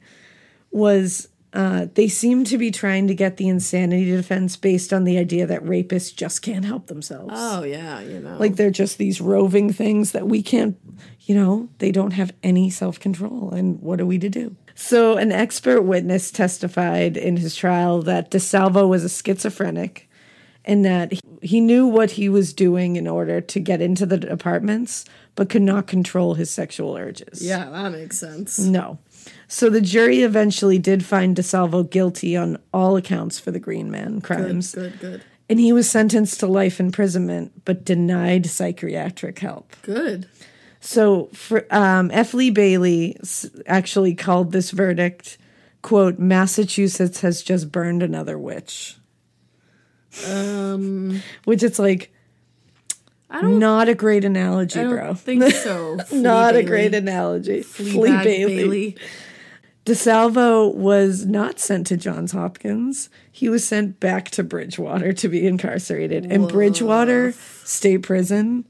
[0.70, 5.18] was uh, they seem to be trying to get the insanity defense based on the
[5.18, 7.34] idea that rapists just can't help themselves.
[7.36, 8.38] Oh, yeah, you know.
[8.38, 10.78] Like they're just these roving things that we can't,
[11.20, 13.50] you know, they don't have any self control.
[13.50, 14.56] And what are we to do?
[14.74, 20.08] So, an expert witness testified in his trial that DeSalvo was a schizophrenic
[20.64, 25.04] and that he- knew what he was doing in order to get into the apartments,
[25.34, 27.42] but could not control his sexual urges.
[27.44, 28.58] yeah, that makes sense.
[28.58, 28.98] No.
[29.48, 34.20] So the jury eventually did find DeSalvo guilty on all accounts for the Green Man
[34.20, 34.74] crimes.
[34.74, 35.22] Good, good, good.
[35.48, 39.74] And he was sentenced to life imprisonment, but denied psychiatric help.
[39.82, 40.28] good.
[40.80, 42.34] So for, um, F.
[42.34, 43.16] Lee Bailey
[43.66, 45.38] actually called this verdict,
[45.82, 48.96] quote, Massachusetts has just burned another witch.
[50.28, 52.12] Um, Which it's like,
[53.30, 55.14] I don't, not a great analogy, I don't bro.
[55.14, 55.98] think so.
[56.12, 57.60] Not a great analogy.
[57.60, 57.78] F.
[57.80, 57.92] Lee
[58.22, 58.56] Bailey.
[58.56, 58.96] Bailey.
[59.86, 63.08] DeSalvo was not sent to Johns Hopkins.
[63.32, 66.30] He was sent back to Bridgewater to be incarcerated.
[66.30, 67.32] And Bridgewater
[67.64, 68.64] State Prison,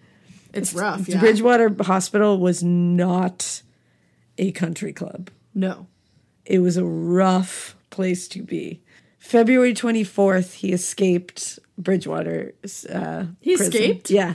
[0.54, 1.20] It's rough, yeah.
[1.20, 3.62] Bridgewater Hospital was not
[4.38, 5.30] a country club.
[5.54, 5.86] no.
[6.44, 8.80] It was a rough place to be.
[9.22, 12.54] February 24th, he escaped Bridgewater.
[12.92, 13.72] Uh, He prison.
[13.72, 14.10] escaped?
[14.10, 14.34] Yeah.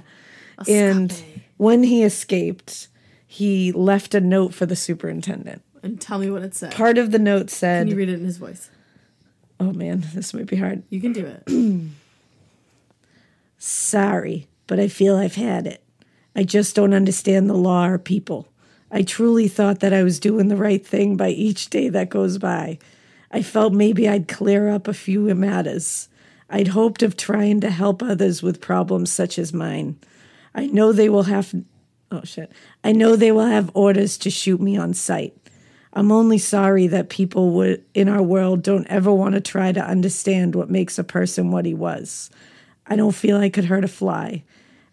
[0.67, 1.13] And
[1.57, 2.87] when he escaped,
[3.27, 5.61] he left a note for the superintendent.
[5.83, 6.71] And tell me what it said.
[6.73, 8.69] Part of the note said, Can you read it in his voice?
[9.59, 10.83] Oh man, this might be hard.
[10.89, 11.43] You can do it.
[13.57, 15.83] Sorry, but I feel I've had it.
[16.35, 18.47] I just don't understand the law or people.
[18.89, 22.37] I truly thought that I was doing the right thing by each day that goes
[22.37, 22.79] by.
[23.31, 26.09] I felt maybe I'd clear up a few matters.
[26.49, 29.97] I'd hoped of trying to help others with problems such as mine.
[30.55, 31.53] I know they will have
[32.09, 32.51] Oh shit.
[32.83, 35.35] I know they will have orders to shoot me on sight.
[35.91, 39.83] I'm only sorry that people would in our world don't ever want to try to
[39.83, 42.29] understand what makes a person what he was.
[42.85, 44.43] I don't feel I could hurt a fly.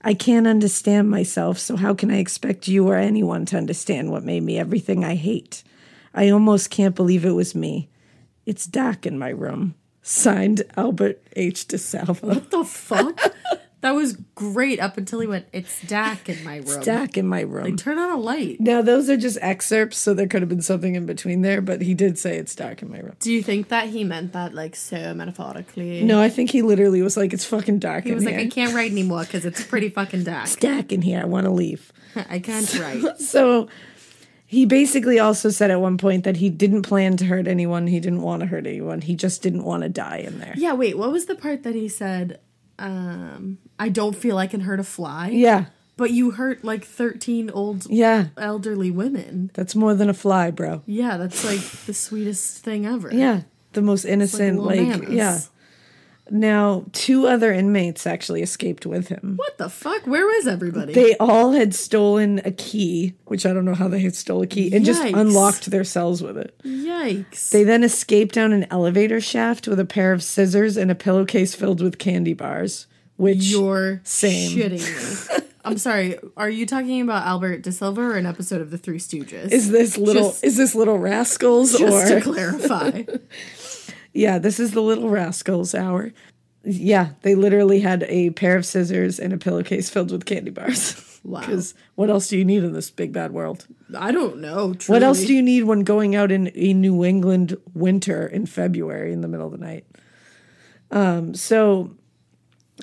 [0.03, 4.24] I can't understand myself, so how can I expect you or anyone to understand what
[4.24, 5.62] made me everything I hate?
[6.12, 7.89] I almost can't believe it was me.
[8.47, 9.74] It's dark in my room.
[10.03, 11.66] Signed Albert H.
[11.66, 12.22] DeSalvo.
[12.22, 13.18] What the fuck?
[13.80, 16.82] that was great up until he went, It's dark in my room.
[16.82, 17.64] Dark in my room.
[17.64, 18.61] Like, turn on a light.
[18.61, 21.80] Now, those are just excerpts, so there could have been something in between there, but
[21.80, 23.16] he did say it's dark in my room.
[23.18, 26.03] Do you think that he meant that like so metaphorically?
[26.03, 28.45] No, I think he literally was like, it's fucking dark He was like, here.
[28.45, 30.45] I can't write anymore because it's pretty fucking dark.
[30.45, 31.20] It's dark in here.
[31.20, 31.92] I want to leave.
[32.28, 33.03] I can't write.
[33.20, 33.68] So
[34.55, 37.89] he basically also said at one point that he didn't plan to hurt anyone.
[37.89, 39.01] He didn't want to hurt anyone.
[39.01, 40.55] He just didn't want to die in there.
[40.57, 42.39] Yeah, wait, what was the part that he said?
[42.79, 45.29] Um, I don't feel I can hurt a fly.
[45.31, 45.67] Yeah.
[45.97, 48.27] But you hurt like 13 old Yeah.
[48.37, 49.51] elderly women.
[49.55, 50.83] That's more than a fly, bro.
[50.87, 53.13] Yeah, that's like the sweetest thing ever.
[53.13, 53.43] Yeah.
[53.73, 55.41] The most It's like innocent, like, yeah.
[56.31, 59.35] Now, two other inmates actually escaped with him.
[59.37, 60.07] What the fuck?
[60.07, 60.95] Where was everybody?
[60.95, 64.47] They all had stolen a key, which I don't know how they had stole a
[64.47, 66.59] key, and just unlocked their cells with it.
[66.64, 67.51] Yikes.
[67.51, 71.55] They then escaped down an elevator shaft with a pair of scissors and a pillowcase
[71.55, 74.51] filled with candy bars, which You're Same.
[74.57, 75.45] shitting me.
[75.66, 76.18] I'm sorry.
[76.37, 79.51] Are you talking about Albert DeSalvo or an episode of The Three Stooges?
[79.51, 83.03] is this little Just- is this little rascals just or to clarify.
[84.15, 86.12] yeah, this is the little rascals hour.
[86.62, 91.01] Yeah, they literally had a pair of scissors and a pillowcase filled with candy bars.
[91.25, 91.41] Wow.
[91.41, 93.67] Because what else do you need in this big bad world?
[93.97, 94.75] I don't know.
[94.89, 99.11] What else do you need when going out in a New England winter in February
[99.11, 99.87] in the middle of the night?
[100.91, 101.97] Um, so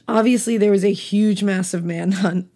[0.07, 2.49] obviously there was a huge, massive manhunt.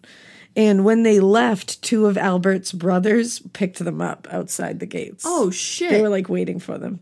[0.56, 5.24] And when they left, two of Albert's brothers picked them up outside the gates.
[5.26, 5.90] Oh shit!
[5.90, 7.00] they were like waiting for them.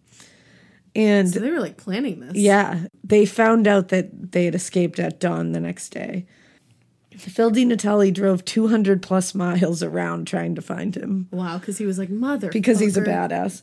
[0.96, 2.34] And so they were like planning this.
[2.36, 6.26] yeah, they found out that they had escaped at dawn the next day.
[7.16, 11.86] Phil Di Natale drove 200 plus miles around trying to find him Wow, because he
[11.86, 12.50] was like mother.
[12.50, 13.62] because he's a badass.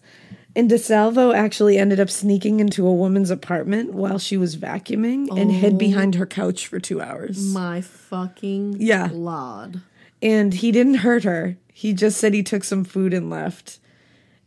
[0.56, 5.52] And DeSalvo actually ended up sneaking into a woman's apartment while she was vacuuming and
[5.52, 5.78] hid oh.
[5.78, 7.54] behind her couch for two hours.
[7.54, 9.10] My fucking Yeah.
[9.12, 9.82] lord.
[10.22, 11.58] And he didn't hurt her.
[11.74, 13.80] He just said he took some food and left.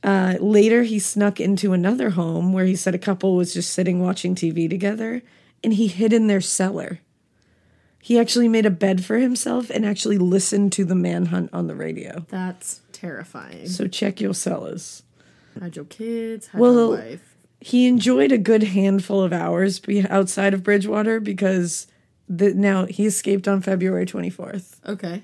[0.05, 4.01] Uh, later, he snuck into another home where he said a couple was just sitting
[4.03, 5.23] watching TV together
[5.65, 7.01] and he hid in their cellar.
[8.03, 11.75] He actually made a bed for himself and actually listened to the manhunt on the
[11.75, 12.27] radio.
[12.29, 13.67] That's terrifying.
[13.67, 15.03] So check your cellars.
[15.59, 17.37] Had your kids, Well, your wife.
[17.63, 19.81] he enjoyed a good handful of hours
[20.11, 21.87] outside of Bridgewater because
[22.29, 24.81] the, now he escaped on February 24th.
[24.87, 25.23] Okay.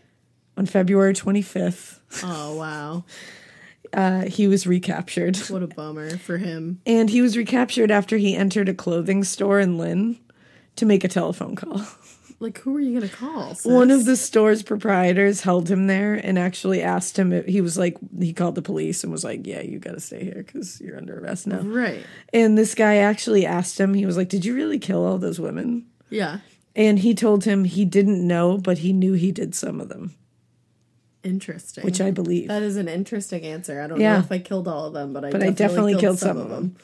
[0.56, 3.04] On February 25th, Oh wow.
[3.92, 5.36] uh, he was recaptured.
[5.50, 6.80] What a bummer for him.
[6.86, 10.18] And he was recaptured after he entered a clothing store in Lynn
[10.76, 11.82] to make a telephone call.
[12.42, 13.54] Like who are you gonna call?
[13.54, 13.70] sis?
[13.70, 17.76] One of the store's proprietors held him there and actually asked him if he was
[17.76, 20.80] like, he called the police and was like, Yeah, you got to stay here because
[20.80, 21.60] you're under arrest now.
[21.60, 22.02] Right.
[22.32, 25.38] And this guy actually asked him, he was like, Did you really kill all those
[25.38, 25.84] women?
[26.08, 26.38] Yeah.
[26.74, 30.14] And he told him he didn't know, but he knew he did some of them,
[31.22, 31.84] Interesting.
[31.84, 32.48] which I believe.
[32.48, 33.80] that is an interesting answer.
[33.80, 34.14] I don't Yeah.
[34.14, 36.18] know if I killed all of them, but I But I definitely, definitely killed, killed
[36.18, 36.76] some, some of them.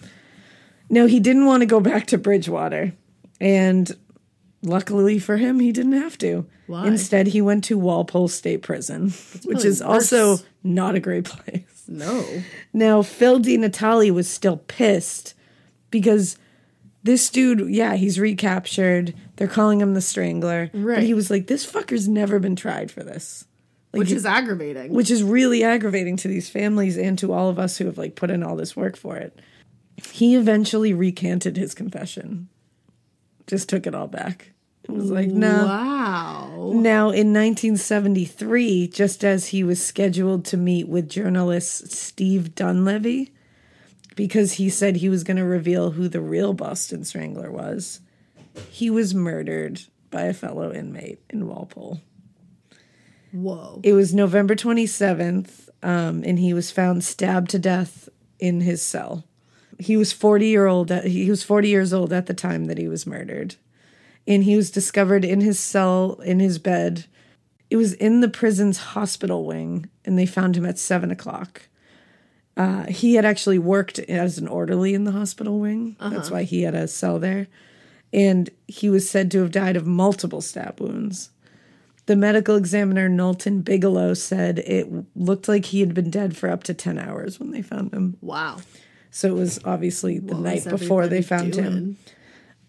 [0.91, 2.93] No, he didn't want to go back to Bridgewater.
[3.41, 3.91] And
[4.63, 6.47] luckily for him, he didn't have to.
[6.67, 6.87] Why?
[6.87, 9.11] Instead, he went to Walpole State Prison,
[9.45, 11.85] which is also not a great place.
[11.89, 12.25] No.
[12.73, 15.35] Now, Phil Di Natale was still pissed
[15.91, 16.37] because
[17.05, 19.15] this dude, yeah, he's recaptured.
[19.37, 20.71] They're calling him the Strangler.
[20.73, 21.03] But Right.
[21.05, 23.45] he was like, this fucker's never been tried for this.
[23.97, 24.93] Like, Which is aggravating.
[24.93, 28.15] which is really aggravating to these families and to all of us who have like
[28.15, 29.39] put in all this work for it.
[30.13, 32.49] He eventually recanted his confession.
[33.47, 34.53] Just took it all back.
[34.85, 35.67] It was like, no.
[35.67, 36.71] Wow.
[36.75, 43.33] Now, in 1973, just as he was scheduled to meet with journalist Steve Dunleavy,
[44.15, 48.01] because he said he was going to reveal who the real Boston Strangler was,
[48.71, 52.01] he was murdered by a fellow inmate in Walpole.
[53.37, 53.81] Whoa.
[53.83, 58.09] It was November 27th, um, and he was found stabbed to death
[58.39, 59.25] in his cell.
[59.79, 60.91] He was 40 year old.
[60.91, 63.57] He was 40 years old at the time that he was murdered,
[64.27, 67.05] and he was discovered in his cell in his bed.
[67.69, 71.63] It was in the prison's hospital wing, and they found him at seven o'clock.
[72.57, 75.95] Uh, he had actually worked as an orderly in the hospital wing.
[76.01, 77.49] That's why he had a cell there,
[78.15, 81.31] and he was said to have died of multiple stab wounds.
[82.07, 86.63] The medical examiner Knowlton Bigelow said it looked like he had been dead for up
[86.65, 88.17] to 10 hours when they found him.
[88.21, 88.59] Wow.
[89.11, 91.97] So it was obviously the What night before they found him.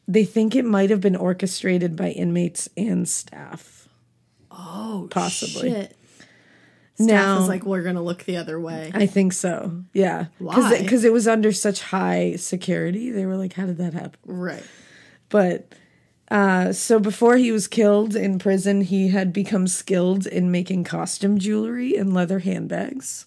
[0.08, 3.88] They think it might have been orchestrated by inmates and staff.
[4.50, 5.70] Oh, Possibly.
[5.72, 5.96] Shit.
[6.96, 8.92] Staff Now- is like, we're gonna look the other way.
[8.96, 9.84] I think so.
[9.94, 10.28] Yeah.
[10.40, 10.82] Why?
[10.82, 13.12] Because it was under such high security.
[13.12, 14.18] They were like, how did that happen?
[14.26, 14.64] Right.
[15.30, 15.74] But
[16.30, 21.38] uh, so before he was killed in prison, he had become skilled in making costume
[21.38, 23.26] jewelry and leather handbags.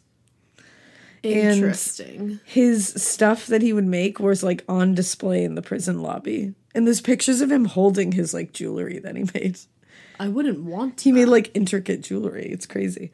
[1.23, 2.41] And- Interesting.
[2.45, 6.55] His stuff that he would make was like on display in the prison lobby.
[6.75, 9.59] And there's pictures of him holding his like jewelry that he made.
[10.19, 11.05] I wouldn't want to.
[11.05, 12.47] He made like intricate jewelry.
[12.53, 13.11] It's crazy.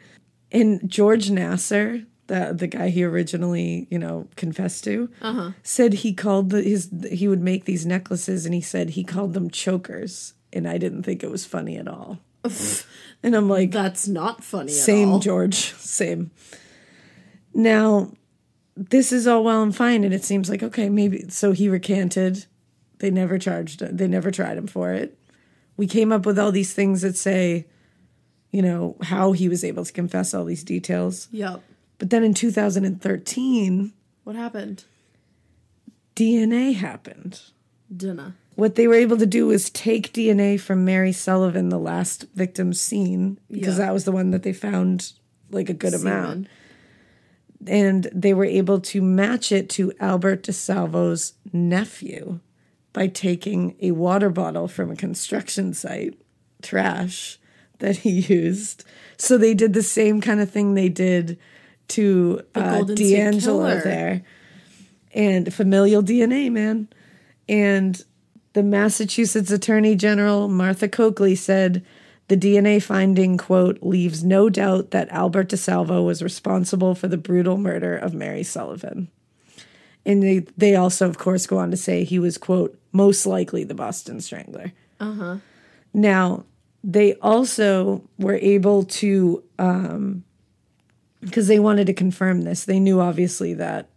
[0.52, 5.52] And George Nassar, the the guy he originally, you know, confessed to, uh-huh.
[5.62, 9.34] said he called the, his he would make these necklaces and he said he called
[9.34, 10.34] them chokers.
[10.52, 12.20] And I didn't think it was funny at all.
[13.22, 15.20] and I'm like, That's not funny at same.
[15.20, 16.30] George, same.
[17.52, 18.12] Now,
[18.76, 22.46] this is all well and fine, and it seems like okay, maybe so he recanted.
[22.98, 23.80] They never charged.
[23.80, 25.18] They never tried him for it.
[25.76, 27.66] We came up with all these things that say,
[28.50, 31.28] you know, how he was able to confess all these details.
[31.30, 31.62] Yep.
[31.98, 33.92] But then in 2013,
[34.24, 34.84] What happened?
[36.14, 37.40] DNA happened.
[37.94, 38.34] Dinner.
[38.54, 42.72] What they were able to do was take DNA from Mary Sullivan, the last victim
[42.72, 43.86] seen, because Yeah.
[43.86, 45.12] that was the one that they found
[45.50, 46.48] like a good amount.
[47.66, 52.40] And they were able to match it to Albert DeSalvo's nephew
[52.92, 56.18] by taking a water bottle from a construction site,
[56.62, 57.38] trash
[57.78, 58.84] that he used.
[59.18, 61.38] So they did the same kind of thing they did
[61.88, 64.22] to uh, DeAngelo there.
[65.12, 66.88] And familial DNA, man.
[67.48, 68.02] And
[68.52, 71.84] the Massachusetts Attorney General Martha Coakley said
[72.28, 77.56] the DNA finding, quote, leaves no doubt that Albert DeSalvo was responsible for the brutal
[77.56, 79.08] murder of Mary Sullivan.
[80.04, 83.64] And they, they also, of course, go on to say he was, quote, most likely
[83.64, 84.72] the Boston Strangler.
[84.98, 85.36] Uh huh.
[85.92, 86.44] Now,
[86.82, 89.42] they also were able to,
[91.20, 93.88] because they wanted to confirm this, they knew obviously that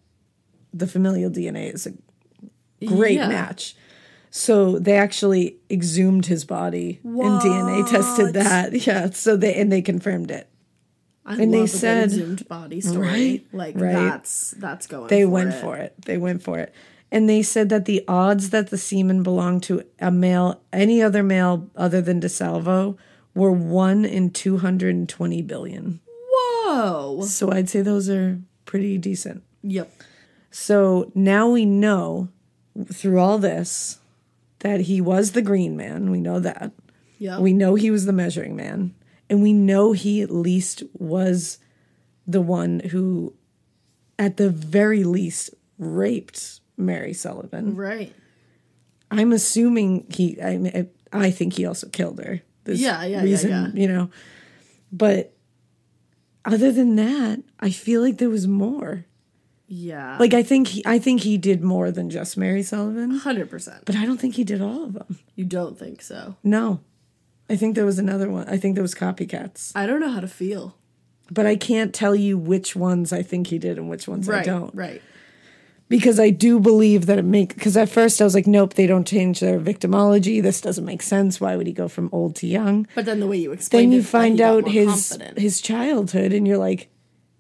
[0.73, 1.93] the familial DNA is a
[2.85, 3.27] great Yeah.
[3.27, 3.75] match.
[4.31, 8.73] So they actually exhumed his body and DNA tested that.
[8.87, 9.09] Yeah.
[9.09, 10.47] So they and they confirmed it.
[11.25, 12.99] I And they said- exhumed body story.
[13.07, 13.91] Right, Like right.
[13.93, 15.07] that's that's going.
[15.07, 15.61] They for went it.
[15.61, 15.93] for it.
[16.05, 16.73] They went for it.
[17.11, 21.23] And they said that the odds that the semen belonged to a male, any other
[21.23, 22.97] male other than DeSalvo,
[23.33, 26.01] were one in 220 billion.
[26.65, 27.21] Whoa.
[27.25, 29.43] So I'd say those are pretty decent.
[29.63, 29.91] Yep.
[30.51, 32.29] So now we know
[32.91, 33.99] through all this
[34.59, 36.11] that he was the green man.
[36.11, 36.71] We know that.
[37.19, 37.39] Yep.
[37.39, 38.93] We know he was the measuring man.
[39.29, 41.59] And we know he at least was
[42.25, 43.33] the one who,
[44.17, 47.75] at the very least, raped Mary Sullivan.
[47.75, 48.13] right.
[49.11, 52.41] I'm assuming he, I, I think he also killed her.
[52.63, 53.67] There's Yeah, yeah, yeah, reason, yeah.
[53.73, 54.09] You know,
[54.91, 55.33] but
[56.45, 59.05] other than that, I feel like there was more.
[59.67, 60.17] Yeah.
[60.19, 63.83] Like I think he, I think he did more than just Mary Sullivan, hundred percent.
[63.85, 65.19] but I don't think he did all of them.
[65.35, 66.35] You don't think so?
[66.43, 66.79] No,
[67.49, 68.47] I think there was another one.
[68.49, 70.75] I think there was copycats, I don't know how to feel.
[71.31, 74.41] but I can't tell you which ones I think he did and which ones I
[74.43, 74.73] don't.
[74.73, 75.01] Right.
[75.89, 77.55] Because I do believe that it make.
[77.55, 80.41] Because at first I was like, nope, they don't change their victimology.
[80.41, 81.41] This doesn't make sense.
[81.41, 82.87] Why would he go from old to young?
[82.95, 85.39] But then the way you explained Then you find out his confident.
[85.39, 86.89] his childhood, and you're like,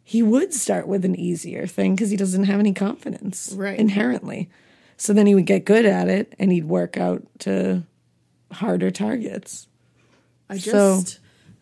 [0.03, 3.77] he would start with an easier thing because he doesn't have any confidence Right.
[3.79, 4.49] inherently.
[4.97, 7.83] So then he would get good at it, and he'd work out to
[8.51, 9.67] harder targets.
[10.49, 11.19] I so- just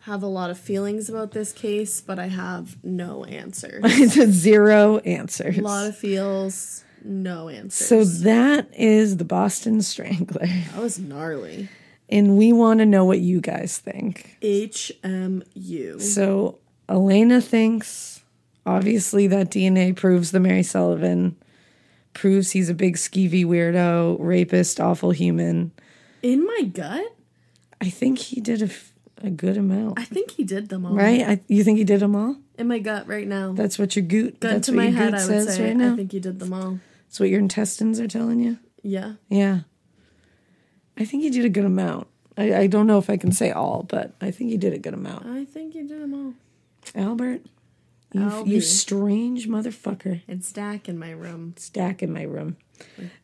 [0.08, 3.82] have a lot of feelings about this case, but I have no answers.
[3.86, 5.58] it's a zero answers.
[5.58, 7.86] a lot of feels, no answers.
[7.86, 11.68] so that is the Boston Strangler, that was gnarly.
[12.08, 14.36] and we want to know what you guys think.
[14.42, 16.00] HMU.
[16.00, 16.58] So
[16.88, 18.22] Alaina thinks
[18.66, 21.36] obviously that DNA proves the Mary Sullivan,
[22.14, 25.72] proves he's a big skeevy weirdo, rapist, awful human.
[26.22, 27.14] In my gut,
[27.80, 28.92] I think he did a, f-
[29.22, 30.94] a good amount, I think he did them all.
[30.94, 31.20] right?
[31.22, 32.36] I, you think he did them all?
[32.58, 33.52] In my gut right now.
[33.52, 34.40] That's what your goot.
[34.40, 35.92] Gun that's to what my your head, I would says say right now.
[35.92, 36.78] I think he did them all.
[37.06, 38.58] That's what your intestines are telling you.
[38.82, 39.14] Yeah.
[39.28, 39.60] Yeah,
[40.96, 42.06] I think he did a good amount.
[42.36, 44.78] I, I don't know if I can say all, but I think he did a
[44.78, 45.26] good amount.
[45.26, 46.34] I think he did them all.
[46.94, 47.42] Albert,
[48.12, 50.22] you, you strange motherfucker.
[50.28, 51.54] It's Dak in my room.
[51.58, 52.56] Stack in my room.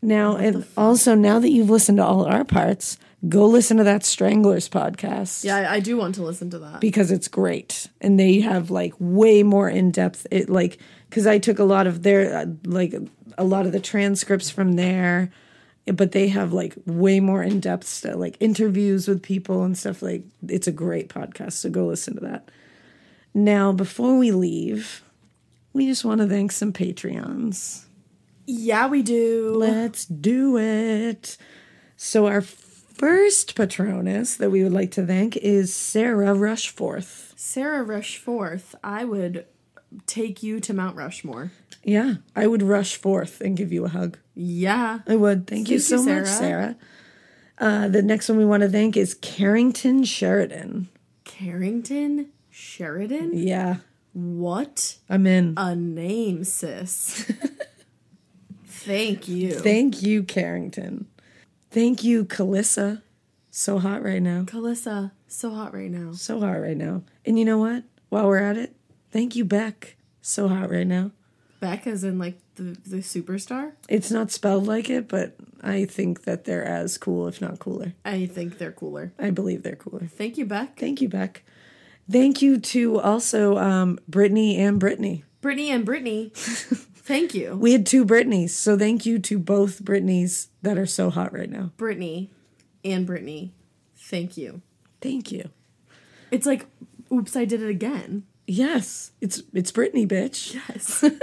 [0.03, 4.05] Now, and also now that you've listened to all our parts, go listen to that
[4.05, 5.45] Stranglers podcast.
[5.45, 6.81] Yeah, I, I do want to listen to that.
[6.81, 10.79] because it's great and they have like way more in depth it like
[11.09, 12.95] because i took a lot of their uh, like
[13.39, 15.31] a lot of the transcripts from there
[15.87, 20.03] but they have like way more in depth stuff like interviews with people and stuff
[20.03, 22.51] like it's a great podcast so go listen to that
[23.33, 25.03] now before we leave
[25.73, 27.85] we just want to thank some patreons
[28.47, 29.55] yeah, we do.
[29.57, 31.39] let's do it
[31.97, 32.43] so our
[32.95, 39.45] first patronus that we would like to thank is sarah rushforth Sarah Rushforth, I would
[40.07, 41.53] take you to Mount Rushmore.
[41.85, 44.19] Yeah, I would rush forth and give you a hug.
[44.35, 45.01] Yeah.
[45.07, 45.47] I would.
[45.47, 46.27] Thank, you so you, much, Sarah.
[46.27, 46.77] Sarah.
[47.59, 50.89] Uh, the next one we want to thank is Carrington Sheridan.
[51.25, 53.33] Carrington Sheridan?
[53.35, 53.77] Yeah,
[54.15, 55.55] What I'm in.
[55.59, 57.31] a name, sis.
[58.67, 59.53] Thank you.
[59.53, 61.07] Thank you, Carrington.
[61.75, 63.03] Thank you, Kalissa.
[63.51, 64.43] So hot right now.
[64.43, 66.13] Kalissa, so hot right now.
[66.13, 67.03] So hot right now.
[67.27, 67.83] And you know what?
[68.11, 68.77] While we're at it,
[69.11, 69.97] thank you, Beck.
[70.23, 71.11] So hot right now.
[71.59, 73.73] Beck as in like the, the superstar?
[73.89, 77.95] It's not spelled like it, but I think that they're as cool, if not cooler.
[78.05, 79.13] I think they're cooler.
[79.19, 80.07] I believe they're cooler.
[80.07, 80.79] Thank you, Beck.
[80.79, 81.43] Thank you, Beck.
[82.09, 85.25] Thank you to also um, Brittany and Brittany.
[85.41, 86.33] Brittany and Brittany.
[87.05, 87.57] Thank you.
[87.57, 91.51] We had two Britneys, so thank you to both Britneys that are so hot right
[91.51, 91.71] now.
[91.77, 92.31] Brittany
[92.85, 93.53] and Brittany.
[93.97, 94.63] Thank you.
[95.01, 95.51] Thank you.
[96.31, 96.67] It's like,
[97.13, 98.25] oops, I did it again.
[98.47, 100.55] Yes, it's it's Brittany, bitch.
[100.69, 101.05] Yes.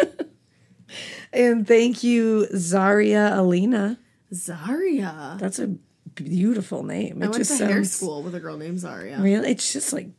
[1.34, 3.98] And thank you, Zaria Alina.
[4.34, 5.38] Zaria.
[5.40, 5.68] That's a
[6.16, 7.22] beautiful name.
[7.22, 9.20] It I went just to sounds hair school with a girl named Zaria.
[9.20, 10.10] Really, it's just like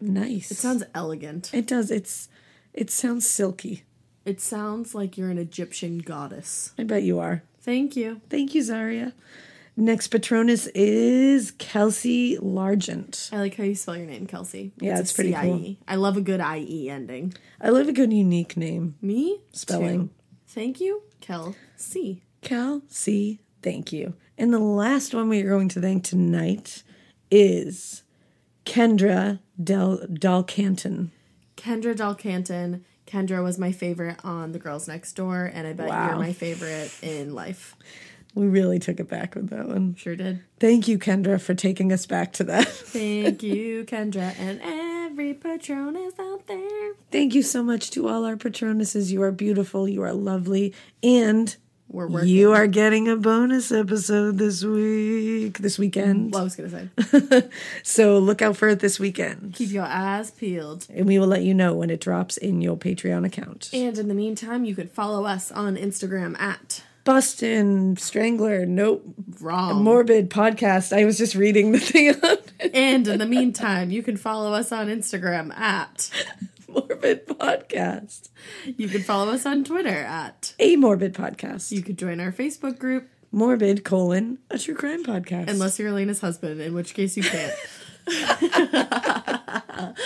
[0.00, 0.50] nice.
[0.50, 1.52] It sounds elegant.
[1.54, 1.90] It does.
[1.90, 2.28] It's
[2.74, 3.84] it sounds silky.
[4.26, 6.72] It sounds like you're an Egyptian goddess.
[6.76, 7.44] I bet you are.
[7.60, 8.20] Thank you.
[8.28, 9.12] Thank you, Zaria.
[9.76, 13.32] Next Patronus is Kelsey Largent.
[13.32, 14.72] I like how you spell your name, Kelsey.
[14.80, 15.76] Yeah, a it's pretty cool.
[15.86, 17.34] I love a good IE ending.
[17.60, 18.96] I love a good unique name.
[19.00, 19.38] Me?
[19.52, 20.08] Spelling.
[20.08, 20.14] too.
[20.48, 22.24] Thank you, Kelsey.
[22.88, 24.14] C, thank you.
[24.36, 26.82] And the last one we are going to thank tonight
[27.30, 28.02] is
[28.64, 31.10] Kendra Del Dalcanton.
[31.56, 32.82] Kendra Dalcanton.
[33.06, 36.08] Kendra was my favorite on The Girls Next Door, and I bet Wow.
[36.08, 37.76] you're my favorite in life.
[38.34, 39.94] We really took it back with that one.
[39.94, 40.42] Sure did.
[40.60, 42.66] Thank you, Kendra, for taking us back to that.
[42.68, 46.92] Thank you, Kendra, and every Patronus out there.
[47.10, 49.10] Thank you so much to all our Patronuses.
[49.10, 51.56] You are beautiful, you are lovely, and
[51.88, 52.28] We're working.
[52.28, 56.32] you are getting a bonus episode this week, this weekend.
[56.32, 57.48] Well, I was gonna say,
[57.84, 59.54] So look out for it this weekend.
[59.54, 60.86] keep your eyes peeled.
[60.92, 63.70] And we will let you know when it drops in your Patreon account.
[63.72, 69.04] And in the meantime, you could follow us on Instagram at Bustin' Strangler, nope.
[69.40, 69.82] Wrong.
[69.84, 70.92] Morbid podcast.
[70.92, 72.16] I was just reading the thing on
[72.58, 72.74] it.
[72.74, 76.10] And in the meantime, you can follow us on Instagram at.
[76.76, 78.28] Morbid podcast.
[78.76, 80.54] You can follow us on Twitter at.
[80.58, 81.72] A morbid podcast.
[81.72, 85.48] You could join our Facebook group, morbid colon a true crime podcast.
[85.48, 87.54] unless you're Alaina's husband, in which case you can't.
[88.06, 89.96] because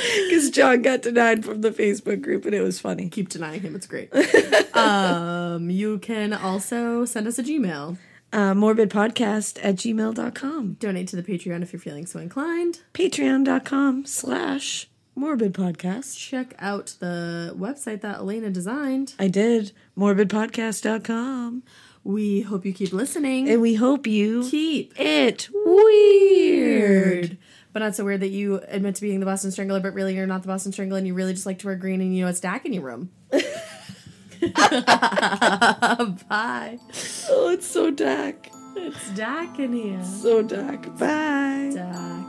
[0.50, 3.10] John got denied from the Facebook group and it was funny.
[3.10, 4.10] Keep denying him; it's great.
[4.74, 7.98] um, you can also send us a Gmail.
[8.32, 10.74] Uh, morbidpodcast at gmail.com.
[10.74, 12.80] Donate to the Patreon if you're feeling so inclined.
[12.94, 16.16] Patreon.com slash morbid podcast.
[16.16, 19.14] Check out the website that Alaina designed.
[19.18, 19.72] I did.
[19.98, 21.62] Morbidpodcast.com.
[22.02, 23.48] We hope you keep listening.
[23.48, 27.36] And we hope you keep it weird.
[27.72, 30.26] But not so weird that you admit to being the Boston Strangler, but really you're
[30.26, 32.30] not the Boston Strangler and you really just like to wear green and you know
[32.30, 33.10] it's Dak in your room.
[33.30, 33.42] Bye.
[37.28, 38.48] Oh, it's so dark.
[38.76, 40.02] It's Dak in here.
[40.04, 40.82] So dark.
[40.98, 41.70] Bye.
[41.74, 42.26] Dak.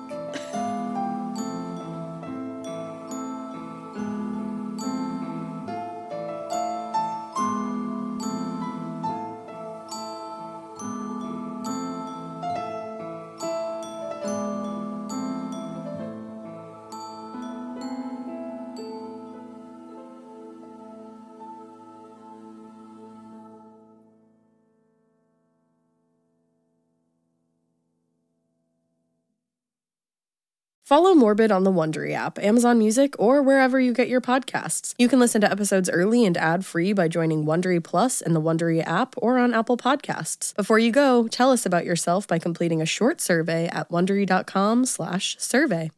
[30.91, 34.93] Follow Morbid on the Wondery app, Amazon Music, or wherever you get your podcasts.
[34.97, 38.85] You can listen to episodes early and ad-free by joining Wondery Plus in the Wondery
[38.85, 40.53] app or on Apple Podcasts.
[40.53, 45.91] Before you go, tell us about yourself by completing a short survey at wondery.com/survey.